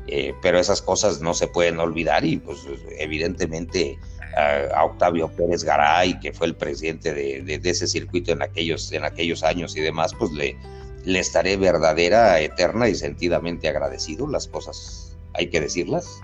Eh, 0.09 0.35
pero 0.43 0.59
esas 0.59 0.83
cosas 0.83 1.21
no 1.21 1.33
se 1.33 1.47
pueden 1.47 1.79
olvidar 1.79 2.25
y 2.25 2.37
pues 2.37 2.59
evidentemente 2.99 3.99
a, 4.37 4.85
Octavio 4.85 5.29
Pérez 5.29 5.63
Garay, 5.63 6.19
que 6.19 6.33
fue 6.33 6.49
el 6.49 6.57
presidente 6.57 7.15
de, 7.15 7.43
de, 7.43 7.71
ese 7.71 7.87
circuito 7.87 8.33
en 8.33 8.43
aquellos, 8.43 8.91
en 8.93 9.05
aquellos 9.05 9.45
años 9.45 9.77
y 9.77 9.81
demás, 9.81 10.13
pues 10.19 10.33
le, 10.33 10.57
le 11.05 11.19
estaré 11.19 11.57
verdadera, 11.57 12.41
eterna 12.41 12.89
y 12.89 12.95
sentidamente 12.95 13.69
agradecido. 13.69 14.27
Las 14.27 14.49
cosas 14.49 15.17
hay 15.35 15.49
que 15.51 15.61
decirlas. 15.61 16.21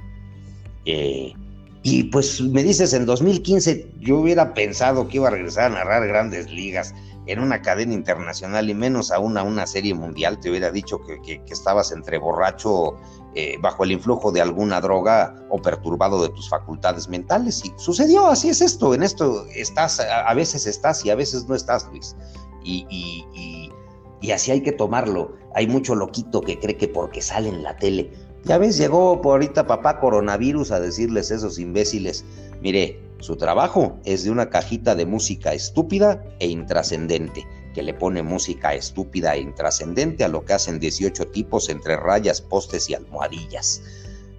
Eh, 0.84 1.32
y 1.82 2.04
pues 2.04 2.40
me 2.40 2.62
dices, 2.62 2.92
en 2.92 3.06
2015 3.06 3.94
yo 4.00 4.18
hubiera 4.18 4.54
pensado 4.54 5.08
que 5.08 5.16
iba 5.16 5.28
a 5.28 5.30
regresar 5.30 5.72
a 5.72 5.74
narrar 5.74 6.06
grandes 6.06 6.50
ligas 6.50 6.94
en 7.26 7.40
una 7.40 7.60
cadena 7.60 7.92
internacional 7.92 8.70
y 8.70 8.74
menos 8.74 9.10
aún 9.10 9.36
a 9.36 9.42
una 9.42 9.66
serie 9.66 9.94
mundial. 9.94 10.40
Te 10.40 10.50
hubiera 10.50 10.70
dicho 10.70 11.00
que, 11.00 11.42
estabas 11.48 11.92
entre 11.92 12.18
borracho, 12.18 12.96
eh, 13.34 13.56
bajo 13.60 13.84
el 13.84 13.92
influjo 13.92 14.32
de 14.32 14.40
alguna 14.40 14.80
droga 14.80 15.34
o 15.50 15.60
perturbado 15.60 16.22
de 16.22 16.30
tus 16.30 16.48
facultades 16.48 17.08
mentales. 17.08 17.64
Y 17.64 17.72
sucedió, 17.76 18.26
así 18.28 18.48
es 18.48 18.60
esto. 18.60 18.94
En 18.94 19.02
esto 19.02 19.46
estás, 19.54 20.00
a, 20.00 20.32
veces 20.34 20.66
estás 20.66 21.04
y 21.04 21.10
a 21.10 21.14
veces 21.14 21.46
no 21.48 21.54
estás, 21.54 21.86
Luis. 21.92 22.16
y 22.64 23.58
así 24.33 24.50
hay 24.50 24.62
que 24.62 24.72
tomarlo. 24.72 25.37
Hay 25.54 25.66
mucho 25.66 25.94
loquito 25.94 26.40
que 26.40 26.59
cree 26.59 26.76
que 26.76 26.88
porque 26.88 27.22
sale 27.22 27.48
en 27.48 27.62
la 27.62 27.76
tele. 27.76 28.11
Ya 28.44 28.59
ves, 28.59 28.76
llegó 28.76 29.20
por 29.20 29.33
ahorita 29.33 29.66
papá 29.66 30.00
coronavirus 30.00 30.70
a 30.70 30.81
decirles 30.81 31.31
esos 31.31 31.59
imbéciles. 31.59 32.24
Mire, 32.61 33.00
su 33.20 33.37
trabajo 33.37 33.98
es 34.04 34.24
de 34.24 34.31
una 34.31 34.48
cajita 34.48 34.94
de 34.94 35.07
música 35.07 35.52
estúpida 35.52 36.24
e 36.38 36.48
intrascendente, 36.48 37.44
que 37.74 37.83
le 37.83 37.94
pone 37.94 38.22
música 38.22 38.74
estúpida 38.74 39.35
e 39.35 39.40
intrascendente 39.40 40.24
a 40.24 40.28
lo 40.28 40.44
que 40.44 40.52
hacen 40.52 40.78
18 40.78 41.26
tipos 41.28 41.68
entre 41.68 41.96
rayas, 41.96 42.40
postes 42.40 42.88
y 42.88 42.94
almohadillas. 42.94 43.83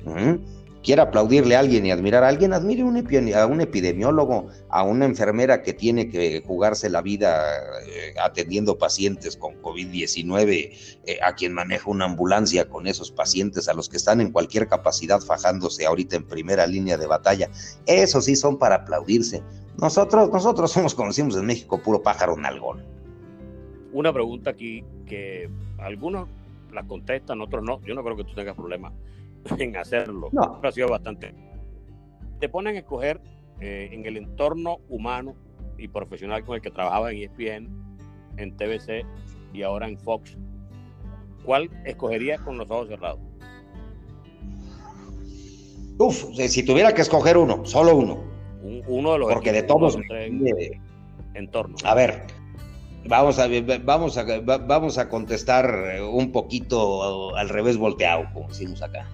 ¿Mm? 0.06 0.59
Quiera 0.84 1.04
aplaudirle 1.04 1.56
a 1.56 1.60
alguien 1.60 1.86
y 1.86 1.92
admirar 1.92 2.24
a 2.24 2.30
alguien, 2.30 2.54
admire 2.54 2.82
a 2.82 3.46
un 3.46 3.62
epidemiólogo, 3.62 4.48
a 4.70 4.84
una 4.84 5.06
enfermera 5.06 5.62
que 5.62 5.74
tiene 5.74 6.10
que 6.10 6.42
jugarse 6.46 6.90
la 6.90 7.02
vida 7.02 7.44
eh, 7.86 8.14
atendiendo 8.22 8.78
pacientes 8.78 9.36
con 9.36 9.62
COVID-19, 9.62 10.98
eh, 11.06 11.20
a 11.22 11.34
quien 11.36 11.54
maneja 11.54 11.90
una 11.90 12.06
ambulancia 12.06 12.70
con 12.70 12.88
esos 12.88 13.12
pacientes, 13.12 13.68
a 13.68 13.74
los 13.74 13.90
que 13.90 13.98
están 13.98 14.22
en 14.22 14.32
cualquier 14.32 14.68
capacidad 14.68 15.20
fajándose 15.20 15.86
ahorita 15.86 16.16
en 16.16 16.26
primera 16.26 16.66
línea 16.66 16.98
de 16.98 17.08
batalla. 17.08 17.50
Esos 17.86 18.26
sí 18.26 18.36
son 18.36 18.58
para 18.58 18.76
aplaudirse. 18.76 19.44
Nosotros, 19.78 20.30
nosotros 20.32 20.72
somos 20.72 20.94
conocidos 20.96 21.38
en 21.38 21.46
México 21.46 21.82
puro 21.82 22.02
pájaro 22.02 22.36
nalgón. 22.36 22.84
Una 23.92 24.14
pregunta 24.14 24.52
aquí 24.52 24.84
que 25.06 25.50
algunos 25.78 26.28
la 26.72 26.84
contestan, 26.84 27.42
otros 27.42 27.64
no. 27.64 27.82
Yo 27.86 27.96
no 27.96 28.04
creo 28.04 28.16
que 28.16 28.24
tú 28.24 28.36
tengas 28.36 28.56
problema 28.56 28.94
en 29.58 29.78
hacerlo. 29.78 30.30
No. 30.32 30.60
ha 30.64 30.72
sido 30.72 30.90
bastante. 30.90 31.34
Te 32.40 32.50
ponen 32.50 32.76
a 32.76 32.80
escoger 32.80 33.22
eh, 33.60 33.90
en 33.92 34.06
el 34.06 34.18
entorno 34.18 34.78
humano 34.90 35.36
y 35.78 35.88
profesional 35.88 36.44
con 36.46 36.56
el 36.56 36.62
que 36.62 36.72
trabajaba 36.72 37.12
en 37.12 37.24
ESPN, 37.24 37.70
en 38.38 38.58
TBC 38.58 39.06
y 39.54 39.64
ahora 39.64 39.88
en 39.88 39.98
Fox. 40.00 40.38
¿Cuál 41.44 41.70
escogerías 41.86 42.42
con 42.42 42.58
los 42.58 42.70
ojos 42.70 42.90
cerrados? 42.90 43.20
Uf, 45.98 46.34
si 46.36 46.64
tuviera 46.64 46.94
que 46.94 47.02
escoger 47.02 47.38
uno, 47.38 47.66
solo 47.66 47.96
uno. 47.96 48.24
uno 48.88 49.14
de 49.14 49.20
los. 49.20 49.34
Porque 49.34 49.52
de 49.52 49.64
todos. 49.64 49.98
entornos. 51.34 51.84
A 51.84 51.94
ver, 51.94 52.26
Vamos 53.06 53.40
a, 53.40 53.48
vamos, 53.84 54.18
a, 54.18 54.40
vamos 54.42 54.98
a 54.98 55.10
contestar 55.10 55.94
eh, 55.94 56.02
un 56.02 56.32
poquito 56.32 57.36
al 57.36 57.50
revés 57.50 57.78
volteado, 57.78 58.26
como 58.34 58.50
decimos 58.50 58.82
acá. 58.82 59.08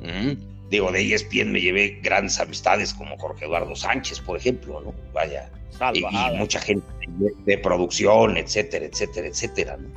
Mm, 0.00 0.68
digo, 0.70 0.92
de 0.92 1.14
ESPN 1.14 1.52
me 1.52 1.60
llevé 1.60 2.00
grandes 2.02 2.38
amistades 2.40 2.94
como 2.94 3.16
Jorge 3.18 3.44
Eduardo 3.44 3.74
Sánchez, 3.74 4.20
por 4.20 4.38
ejemplo, 4.38 4.80
¿no? 4.80 4.94
Vaya. 5.12 5.50
Y, 5.94 6.04
mucha 6.36 6.60
gente 6.60 6.86
de, 7.46 7.58
producción, 7.58 8.36
etcétera, 8.36 8.84
etcétera, 8.84 9.28
etcétera, 9.28 9.76
¿no? 9.78 9.88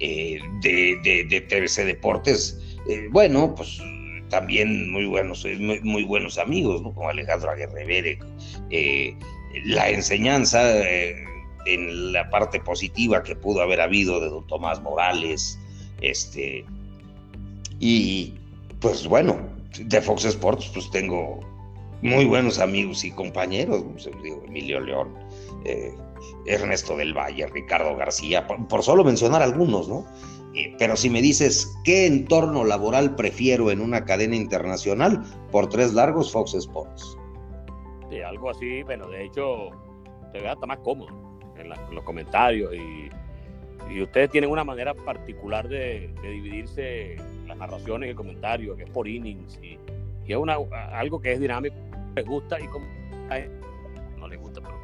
Eh, 0.00 0.38
de, 0.60 1.24
de, 1.30 1.40
TVC 1.40 1.84
Deportes, 1.86 2.60
eh, 2.90 3.08
bueno, 3.10 3.54
pues 3.54 3.80
también 4.28 4.90
muy 4.90 5.06
buenos, 5.06 5.46
muy, 5.82 6.04
buenos 6.04 6.36
amigos, 6.36 6.82
¿no? 6.82 6.92
Como 6.92 7.08
Alejandro 7.08 7.50
Aguirre 7.50 8.18
la 9.64 9.88
enseñanza 9.88 10.60
en 11.66 12.12
la 12.12 12.28
parte 12.28 12.60
positiva 12.60 13.22
que 13.22 13.36
pudo 13.36 13.62
haber 13.62 13.80
habido 13.80 14.20
de 14.20 14.28
don 14.28 14.46
Tomás 14.46 14.82
Morales, 14.82 15.58
este, 16.00 16.64
y 17.80 18.34
pues 18.84 19.08
bueno, 19.08 19.38
de 19.78 19.98
Fox 20.02 20.26
Sports 20.26 20.70
pues 20.74 20.90
tengo 20.90 21.40
muy 22.02 22.26
buenos 22.26 22.58
amigos 22.58 23.02
y 23.02 23.10
compañeros, 23.12 23.82
pues, 23.92 24.10
Emilio 24.46 24.78
León, 24.78 25.14
eh, 25.64 25.94
Ernesto 26.44 26.94
del 26.94 27.14
Valle, 27.14 27.46
Ricardo 27.46 27.96
García, 27.96 28.46
por, 28.46 28.82
solo 28.82 29.02
mencionar 29.02 29.40
algunos, 29.40 29.88
¿no? 29.88 30.04
Eh, 30.54 30.76
pero 30.78 30.96
si 30.96 31.08
me 31.08 31.22
dices 31.22 31.74
qué 31.82 32.06
entorno 32.06 32.62
laboral 32.62 33.16
prefiero 33.16 33.70
en 33.70 33.80
una 33.80 34.04
cadena 34.04 34.36
internacional, 34.36 35.24
por 35.50 35.70
tres 35.70 35.94
largos 35.94 36.30
Fox 36.30 36.52
Sports. 36.52 37.16
Sí, 38.10 38.20
algo 38.20 38.50
así, 38.50 38.82
bueno, 38.82 39.08
de 39.08 39.24
hecho, 39.24 39.70
te 40.30 40.42
vea 40.42 40.52
hasta 40.52 40.66
más 40.66 40.80
cómodo 40.80 41.08
en, 41.56 41.70
los 41.70 42.04
comentarios 42.04 42.74
y, 42.74 43.08
ustedes 44.02 44.28
tienen 44.30 44.50
una 44.50 44.64
manera 44.64 44.92
particular 44.92 45.68
de, 45.68 46.12
dividirse 46.22 47.16
las 47.56 47.70
narraciones 47.70 48.08
y 48.08 48.10
el 48.10 48.16
comentario, 48.16 48.76
que 48.76 48.84
es 48.84 48.90
por 48.90 49.08
innings 49.08 49.58
y, 49.62 49.78
es 50.26 50.36
una, 50.36 50.56
algo 50.92 51.20
que 51.20 51.32
es 51.32 51.40
dinámico, 51.40 51.76
les 52.16 52.24
gusta 52.24 52.58
y 52.58 52.66
como 52.68 52.86
no 54.18 54.28
les 54.28 54.40
gusta, 54.40 54.60
pero 54.60 54.74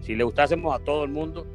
si 0.00 0.14
le 0.14 0.24
gustásemos 0.24 0.74
a 0.74 0.78
todo 0.84 1.04
el 1.04 1.10
mundo, 1.10 1.46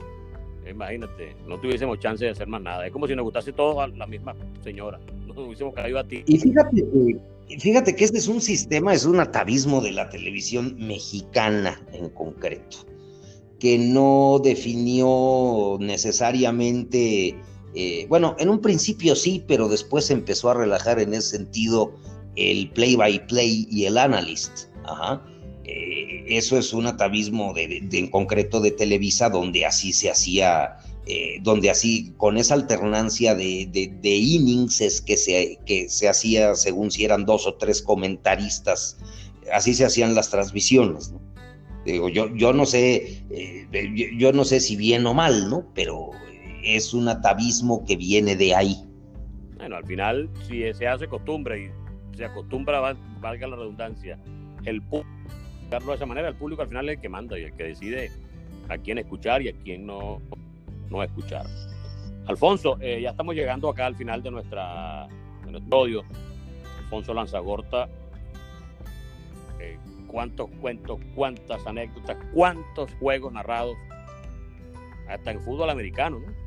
imagínate, 0.70 1.36
no 1.48 1.58
tuviésemos 1.60 2.00
chance 2.00 2.26
de 2.26 2.32
hacer 2.32 2.48
más 2.48 2.62
nada. 2.62 2.86
Es 2.86 2.92
como 2.92 3.08
si 3.08 3.16
nos 3.16 3.24
gustase 3.24 3.54
todo 3.54 3.80
a 3.82 3.88
la 3.88 4.06
misma 4.06 4.36
señora, 4.62 5.00
hubiésemos 5.36 5.74
caído 5.74 6.00
a 6.00 6.04
ti. 6.04 6.24
Y 6.28 6.38
fíjate 6.38 6.84
que, 7.48 7.60
fíjate 7.60 7.96
que 7.96 8.04
este 8.04 8.18
es 8.18 8.28
un 8.28 8.42
sistema, 8.42 8.94
es 8.94 9.06
un 9.06 9.20
atavismo 9.20 9.82
de 9.82 9.94
la 9.94 10.10
televisión 10.10 10.76
mexicana 10.78 11.82
en 11.94 12.10
concreto 12.10 12.78
que 13.64 13.78
no 13.78 14.42
definió 14.44 15.78
necesariamente, 15.80 17.34
eh, 17.76 18.06
bueno, 18.10 18.36
en 18.40 18.50
un 18.50 18.60
principio 18.60 19.16
sí, 19.16 19.44
pero 19.48 19.68
después 19.68 20.10
empezó 20.12 20.50
a 20.50 20.54
relajar 20.54 21.00
en 21.00 21.14
ese 21.14 21.38
sentido 21.38 21.94
el 22.36 22.70
play-by-play 22.72 23.68
y 23.70 23.86
el 23.86 23.98
analyst. 23.98 24.68
Eh, 25.66 26.26
eso 26.28 26.58
es 26.58 26.74
un 26.74 26.88
atavismo 26.88 27.54
de, 27.54 27.88
en 27.92 28.08
concreto 28.08 28.60
de 28.60 28.72
Televisa, 28.72 29.30
donde 29.30 29.66
así 29.66 29.94
se 29.94 30.10
hacía, 30.10 30.78
eh, 31.06 31.38
donde 31.42 31.70
así, 31.70 32.14
con 32.18 32.38
esa 32.38 32.54
alternancia 32.54 33.34
de, 33.36 33.68
de, 33.72 34.10
innings 34.16 34.82
es 34.82 35.02
que 35.02 35.18
se, 35.18 35.60
que 35.66 35.90
se 35.90 36.10
hacía 36.10 36.56
según 36.56 36.92
si 36.92 37.06
eran 37.06 37.26
dos 37.26 37.48
o 37.48 37.56
tres 37.56 37.82
comentaristas, 37.82 38.98
así 39.54 39.74
se 39.74 39.86
hacían 39.86 40.16
las 40.16 40.30
transmisiones. 40.30 41.12
¿no? 41.12 41.22
Digo, 41.86 42.08
yo, 42.08 42.34
yo 42.36 42.54
no 42.54 42.66
sé, 42.66 43.24
eh, 43.30 43.68
yo, 44.18 44.32
no 44.32 44.46
sé 44.46 44.60
si 44.60 44.76
bien 44.76 45.06
o 45.06 45.14
mal, 45.14 45.50
¿no? 45.50 45.66
Pero 45.76 46.12
es 46.64 46.94
un 46.94 47.08
atavismo 47.08 47.86
que 47.86 47.96
viene 47.96 48.36
de 48.36 48.56
ahí. 48.56 48.76
Bueno, 49.58 49.78
al 49.78 49.86
final, 49.86 50.30
si 50.48 50.74
se 50.74 50.88
hace 50.88 51.08
costumbre 51.08 51.72
y 52.14 52.18
se 52.18 52.26
acostumbra, 52.26 52.96
valga 53.20 53.48
la 53.48 53.56
redundancia, 53.56 54.20
el 54.66 54.82
público, 54.82 55.08
de 55.70 55.94
esa 55.94 56.06
manera, 56.06 56.28
el 56.28 56.36
público 56.36 56.62
al 56.62 56.68
final 56.68 56.90
es 56.90 56.96
el 56.96 57.02
que 57.02 57.10
manda 57.10 57.40
y 57.40 57.44
el 57.44 57.54
que 57.54 57.64
decide 57.64 58.12
a 58.70 58.78
quién 58.78 58.98
escuchar 58.98 59.42
y 59.42 59.50
a 59.50 59.54
quién 59.64 59.86
no, 59.86 60.22
no 60.90 61.04
escuchar. 61.04 61.46
Alfonso, 62.28 62.78
eh, 62.80 63.02
ya 63.02 63.10
estamos 63.10 63.36
llegando 63.36 63.70
acá 63.70 63.86
al 63.86 63.96
final 63.96 64.22
de, 64.22 64.32
nuestra, 64.32 65.08
de 65.46 65.52
nuestro 65.52 65.78
audio. 65.78 66.04
Alfonso 66.80 67.14
Lanzagorta 67.14 67.90
cuántos 70.14 70.48
cuentos, 70.62 71.00
cuántas 71.16 71.66
anécdotas, 71.66 72.16
cuántos 72.34 72.94
juegos 73.00 73.34
narrados, 73.34 73.76
hasta 75.10 75.32
en 75.32 75.42
fútbol 75.42 75.72
americano, 75.72 76.20
¿no? 76.20 76.43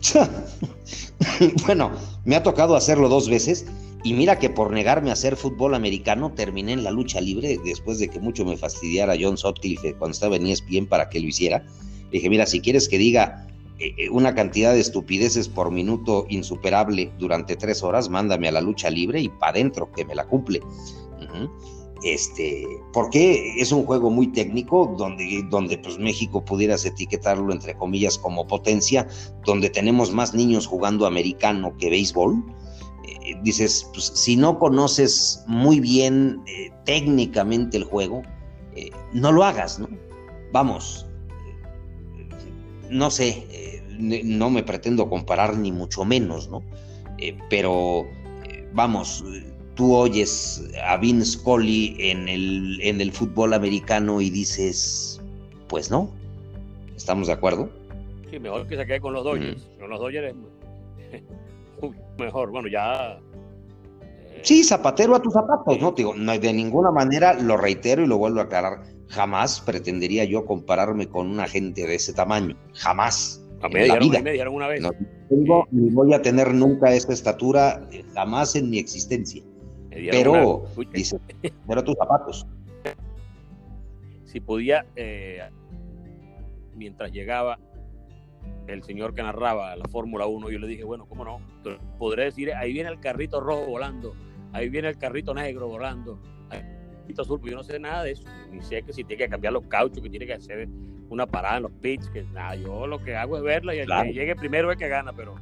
bueno, 1.66 1.92
me 2.24 2.36
ha 2.36 2.42
tocado 2.42 2.76
hacerlo 2.76 3.08
dos 3.08 3.28
veces 3.28 3.66
y 4.02 4.14
mira 4.14 4.38
que 4.38 4.48
por 4.48 4.70
negarme 4.70 5.10
a 5.10 5.12
hacer 5.12 5.36
fútbol 5.36 5.74
americano 5.74 6.32
terminé 6.32 6.72
en 6.72 6.84
la 6.84 6.90
lucha 6.90 7.20
libre 7.20 7.58
después 7.64 7.98
de 7.98 8.08
que 8.08 8.18
mucho 8.18 8.44
me 8.44 8.56
fastidiara 8.56 9.16
John 9.20 9.36
Sutcliffe 9.36 9.94
cuando 9.94 10.12
estaba 10.12 10.36
en 10.36 10.46
ESPN 10.46 10.86
para 10.86 11.08
que 11.10 11.20
lo 11.20 11.28
hiciera. 11.28 11.64
Le 12.04 12.18
dije, 12.18 12.30
mira, 12.30 12.46
si 12.46 12.60
quieres 12.60 12.88
que 12.88 12.98
diga 12.98 13.46
eh, 13.78 13.94
eh, 13.98 14.10
una 14.10 14.34
cantidad 14.34 14.72
de 14.72 14.80
estupideces 14.80 15.48
por 15.48 15.70
minuto 15.70 16.26
insuperable 16.28 17.12
durante 17.18 17.56
tres 17.56 17.82
horas, 17.82 18.08
mándame 18.08 18.48
a 18.48 18.52
la 18.52 18.60
lucha 18.60 18.90
libre 18.90 19.20
y 19.20 19.28
para 19.28 19.52
adentro, 19.52 19.92
que 19.92 20.04
me 20.04 20.14
la 20.14 20.26
cumple 20.26 20.60
este, 22.02 22.66
porque 22.92 23.60
es 23.60 23.72
un 23.72 23.84
juego 23.84 24.10
muy 24.10 24.28
técnico 24.28 24.94
donde, 24.96 25.44
donde 25.50 25.76
pues 25.78 25.98
México 25.98 26.44
pudieras 26.44 26.84
etiquetarlo 26.84 27.52
entre 27.52 27.74
comillas 27.74 28.16
como 28.16 28.46
potencia, 28.46 29.06
donde 29.44 29.68
tenemos 29.68 30.12
más 30.12 30.34
niños 30.34 30.66
jugando 30.66 31.06
americano 31.06 31.76
que 31.78 31.90
béisbol. 31.90 32.42
Eh, 33.04 33.34
dices, 33.42 33.88
pues 33.92 34.12
si 34.14 34.36
no 34.36 34.58
conoces 34.58 35.44
muy 35.46 35.80
bien 35.80 36.42
eh, 36.46 36.70
técnicamente 36.84 37.76
el 37.76 37.84
juego, 37.84 38.22
eh, 38.74 38.90
no 39.12 39.32
lo 39.32 39.44
hagas, 39.44 39.78
¿no? 39.78 39.88
Vamos, 40.52 41.06
no 42.88 43.10
sé, 43.10 43.46
no 44.24 44.50
me 44.50 44.62
pretendo 44.64 45.08
comparar 45.08 45.56
ni 45.56 45.70
mucho 45.70 46.04
menos, 46.04 46.48
¿no? 46.48 46.62
pero 47.50 48.06
vamos, 48.72 49.22
tú 49.80 49.96
oyes 49.96 50.62
a 50.84 50.98
Vince 50.98 51.38
Scully 51.38 51.96
en 51.98 52.28
el, 52.28 52.78
en 52.82 53.00
el 53.00 53.10
fútbol 53.12 53.54
americano 53.54 54.20
y 54.20 54.28
dices, 54.28 55.18
pues 55.68 55.90
no, 55.90 56.10
¿estamos 56.94 57.28
de 57.28 57.32
acuerdo? 57.32 57.70
Sí, 58.30 58.38
mejor 58.38 58.66
que 58.66 58.76
se 58.76 58.84
quede 58.84 59.00
con 59.00 59.14
los 59.14 59.24
Dodgers. 59.24 59.66
Con 59.78 59.88
los 59.88 59.98
Dodgers 59.98 60.34
es 61.14 61.22
mejor. 62.18 62.50
Bueno, 62.50 62.68
ya. 62.68 63.18
Eh, 64.02 64.40
sí, 64.42 64.64
zapatero 64.64 65.14
a 65.14 65.22
tus 65.22 65.32
zapatos, 65.32 65.80
¿no? 65.80 65.92
Digo, 65.92 66.14
no, 66.14 66.38
de 66.38 66.52
ninguna 66.52 66.90
manera, 66.90 67.32
lo 67.32 67.56
reitero 67.56 68.04
y 68.04 68.06
lo 68.06 68.18
vuelvo 68.18 68.40
a 68.40 68.42
aclarar, 68.42 68.82
jamás 69.08 69.62
pretendería 69.62 70.24
yo 70.24 70.44
compararme 70.44 71.08
con 71.08 71.26
una 71.26 71.46
gente 71.46 71.86
de 71.86 71.94
ese 71.94 72.12
tamaño. 72.12 72.54
Jamás. 72.74 73.42
en 73.62 73.88
la 73.88 73.98
vida. 73.98 74.20
Me 74.20 74.32
dijeron 74.32 74.56
una 74.56 74.68
vez. 74.68 74.82
No 74.82 74.90
tengo, 75.30 75.66
ni 75.70 75.88
voy 75.88 76.12
a 76.12 76.20
tener 76.20 76.52
nunca 76.52 76.92
esa 76.92 77.14
estatura, 77.14 77.88
jamás 78.14 78.54
en 78.56 78.68
mi 78.68 78.78
existencia. 78.78 79.42
Pero, 79.90 80.64
dice, 80.92 81.18
pero 81.66 81.84
tus 81.84 81.96
zapatos. 81.96 82.46
Si 84.24 84.40
podía, 84.40 84.86
eh, 84.94 85.42
mientras 86.76 87.10
llegaba 87.10 87.58
el 88.68 88.82
señor 88.84 89.14
que 89.14 89.22
narraba 89.22 89.74
la 89.74 89.88
Fórmula 89.88 90.26
1, 90.26 90.50
yo 90.50 90.58
le 90.58 90.68
dije, 90.68 90.84
bueno, 90.84 91.06
¿cómo 91.06 91.24
no? 91.24 91.40
Podré 91.98 92.24
decir, 92.24 92.54
ahí 92.54 92.72
viene 92.72 92.90
el 92.90 93.00
carrito 93.00 93.40
rojo 93.40 93.66
volando, 93.66 94.14
ahí 94.52 94.68
viene 94.68 94.88
el 94.88 94.98
carrito 94.98 95.34
negro 95.34 95.66
volando, 95.66 96.20
ahí 96.50 96.60
viene 96.62 96.78
el 96.78 96.90
carrito 97.00 97.22
azul, 97.22 97.40
pues 97.40 97.50
yo 97.50 97.58
no 97.58 97.64
sé 97.64 97.80
nada 97.80 98.04
de 98.04 98.12
eso, 98.12 98.24
ni 98.52 98.62
sé 98.62 98.82
que 98.82 98.92
si 98.92 99.02
tiene 99.02 99.24
que 99.24 99.30
cambiar 99.30 99.52
los 99.52 99.64
cauchos, 99.64 100.00
que 100.00 100.08
tiene 100.08 100.26
que 100.26 100.34
hacer 100.34 100.68
una 101.08 101.26
parada 101.26 101.56
en 101.56 101.64
los 101.64 101.72
pits, 101.72 102.08
que 102.10 102.22
nada, 102.22 102.54
yo 102.54 102.86
lo 102.86 103.02
que 103.02 103.16
hago 103.16 103.36
es 103.36 103.42
verla 103.42 103.74
y 103.74 103.80
el 103.80 103.88
que 103.88 104.12
llegue 104.12 104.36
primero 104.36 104.70
es 104.70 104.78
que 104.78 104.88
gana, 104.88 105.12
pero 105.12 105.34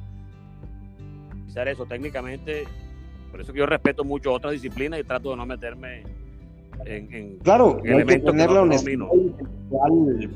eso 1.67 1.85
técnicamente 1.85 2.65
por 3.29 3.41
eso 3.41 3.53
que 3.53 3.59
yo 3.59 3.65
respeto 3.65 4.03
mucho 4.03 4.33
otras 4.33 4.53
disciplinas 4.53 4.99
y 4.99 5.03
trato 5.03 5.31
de 5.31 5.37
no 5.37 5.45
meterme 5.45 6.03
en, 6.85 7.37
claro, 7.43 7.81
hay 7.83 8.05
que 8.05 8.19
tener 8.19 8.49
la 8.49 8.61
honestidad 8.61 9.07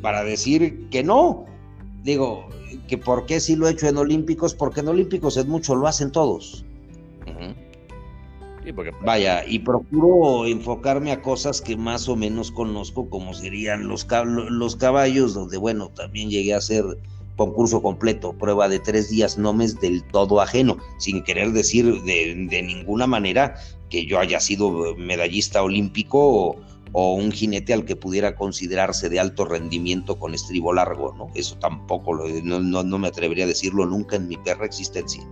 para 0.01 0.23
decir 0.23 0.89
que 0.89 1.03
no. 1.03 1.45
Digo, 2.03 2.49
que 2.87 2.97
por 2.97 3.25
qué 3.25 3.39
si 3.39 3.55
lo 3.55 3.67
he 3.67 3.71
hecho 3.71 3.87
en 3.87 3.97
Olímpicos, 3.97 4.53
porque 4.53 4.81
en 4.81 4.89
Olímpicos 4.89 5.37
es 5.37 5.45
mucho, 5.45 5.75
lo 5.75 5.87
hacen 5.87 6.11
todos. 6.11 6.65
Vaya, 9.03 9.43
y 9.45 9.59
procuro 9.59 10.45
enfocarme 10.45 11.11
a 11.11 11.21
cosas 11.21 11.61
que 11.61 11.75
más 11.75 12.07
o 12.07 12.15
menos 12.15 12.49
conozco, 12.51 13.09
como 13.09 13.33
serían 13.33 13.87
los, 13.87 14.07
los 14.49 14.75
caballos, 14.77 15.33
donde, 15.33 15.57
bueno, 15.57 15.89
también 15.89 16.29
llegué 16.29 16.53
a 16.53 16.57
hacer 16.57 16.85
concurso 17.35 17.81
completo, 17.81 18.33
prueba 18.33 18.69
de 18.69 18.79
tres 18.79 19.09
días, 19.09 19.37
no 19.37 19.53
me 19.53 19.67
del 19.67 20.03
todo 20.03 20.41
ajeno, 20.41 20.77
sin 20.97 21.23
querer 21.23 21.51
decir 21.51 22.01
de, 22.03 22.61
ninguna 22.63 23.07
manera 23.07 23.55
que 23.89 24.05
yo 24.05 24.19
haya 24.19 24.39
sido 24.39 24.95
medallista 24.95 25.63
olímpico 25.63 26.57
o, 26.91 27.13
un 27.15 27.31
jinete 27.31 27.73
al 27.73 27.85
que 27.85 27.95
pudiera 27.95 28.35
considerarse 28.35 29.09
de 29.09 29.19
alto 29.19 29.45
rendimiento 29.45 30.19
con 30.19 30.35
estribo 30.35 30.73
largo, 30.73 31.13
¿no? 31.17 31.29
Eso 31.33 31.57
tampoco, 31.57 32.15
no, 32.43 32.83
no 32.83 32.97
me 32.99 33.07
atrevería 33.07 33.45
a 33.45 33.47
decirlo 33.47 33.85
nunca 33.87 34.15
en 34.15 34.27
mi 34.27 34.37
perra 34.37 34.65
existencia. 34.65 35.23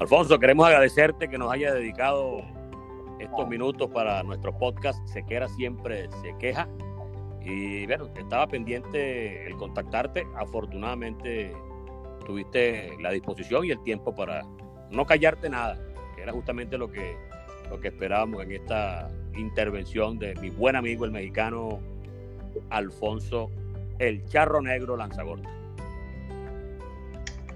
Alfonso, 0.00 0.38
queremos 0.38 0.66
agradecerte 0.66 1.28
que 1.28 1.38
nos 1.38 1.52
haya 1.52 1.74
dedicado 1.74 2.40
estos 3.18 3.48
minutos 3.48 3.90
para 3.90 4.22
nuestro 4.22 4.56
podcast 4.56 5.04
Sequera 5.08 5.48
Siempre 5.48 6.08
Se 6.22 6.36
Queja. 6.38 6.68
Y 7.48 7.86
bueno, 7.86 8.10
estaba 8.14 8.46
pendiente 8.46 9.46
el 9.46 9.56
contactarte. 9.56 10.26
Afortunadamente 10.36 11.52
tuviste 12.26 12.90
la 13.00 13.10
disposición 13.10 13.64
y 13.64 13.70
el 13.70 13.82
tiempo 13.82 14.14
para 14.14 14.42
no 14.90 15.06
callarte 15.06 15.48
nada, 15.48 15.78
que 16.14 16.22
era 16.22 16.32
justamente 16.32 16.76
lo 16.76 16.90
que, 16.90 17.16
lo 17.70 17.80
que 17.80 17.88
esperábamos 17.88 18.42
en 18.42 18.52
esta 18.52 19.10
intervención 19.34 20.18
de 20.18 20.34
mi 20.36 20.50
buen 20.50 20.76
amigo 20.76 21.06
el 21.06 21.10
mexicano 21.10 21.80
Alfonso 22.68 23.50
El 23.98 24.24
Charro 24.26 24.60
Negro 24.60 24.96
Lanzagorta. 24.96 25.48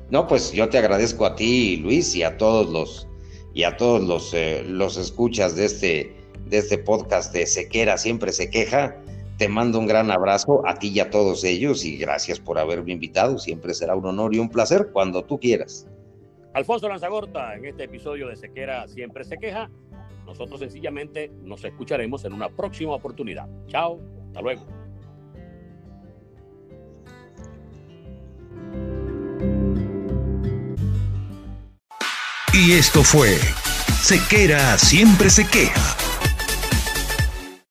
No, 0.09 0.27
pues 0.27 0.53
yo 0.53 0.69
te 0.71 0.79
agradezco 0.79 1.27
a 1.27 1.37
ti, 1.37 1.77
Luis, 1.77 2.15
y 2.15 2.23
a 2.23 2.37
todos 2.39 2.71
los 2.71 3.09
y 3.55 3.65
a 3.65 3.77
todos 3.77 4.03
los, 4.03 4.33
eh, 4.33 4.65
los 4.67 4.97
escuchas 4.97 5.57
de 5.57 5.67
este, 5.67 6.17
de 6.47 6.59
este 6.59 6.79
podcast 6.79 7.35
de 7.35 7.47
Sequera 7.47 7.99
Siempre 7.99 8.33
Se 8.33 8.49
Queja. 8.49 9.02
Te 9.43 9.49
mando 9.49 9.81
un 9.81 9.89
gran 9.89 10.09
abrazo 10.13 10.63
a 10.65 10.77
ti 10.77 10.91
y 10.91 11.01
a 11.01 11.11
todos 11.11 11.43
ellos 11.43 11.85
y 11.85 11.97
gracias 11.97 12.39
por 12.39 12.61
haberme 12.61 12.93
invitado. 12.93 13.41
Siempre 13.41 13.75
será 13.75 13.97
un 13.97 14.07
honor 14.07 14.33
y 14.37 14.39
un 14.39 14.49
placer 14.49 14.91
cuando 14.93 15.25
tú 15.25 15.41
quieras. 15.41 15.85
Alfonso 16.55 16.89
Lanzagorta, 16.89 17.57
en 17.57 17.65
este 17.65 17.83
episodio 17.83 18.29
de 18.29 18.37
Sequera 18.37 18.87
Siempre 18.87 19.25
Se 19.25 19.39
Queja. 19.39 19.69
Nosotros 20.27 20.61
sencillamente 20.61 21.33
nos 21.43 21.65
escucharemos 21.65 22.25
en 22.25 22.35
una 22.35 22.51
próxima 22.51 22.93
oportunidad. 22.93 23.49
Chao, 23.67 23.99
hasta 24.29 24.43
luego. 24.43 24.63
Y 32.55 32.75
esto 32.75 33.03
fue 33.03 33.39
Sequera 34.01 34.79
Siempre 34.79 35.31
Se 35.31 35.45
Queja 35.49 36.02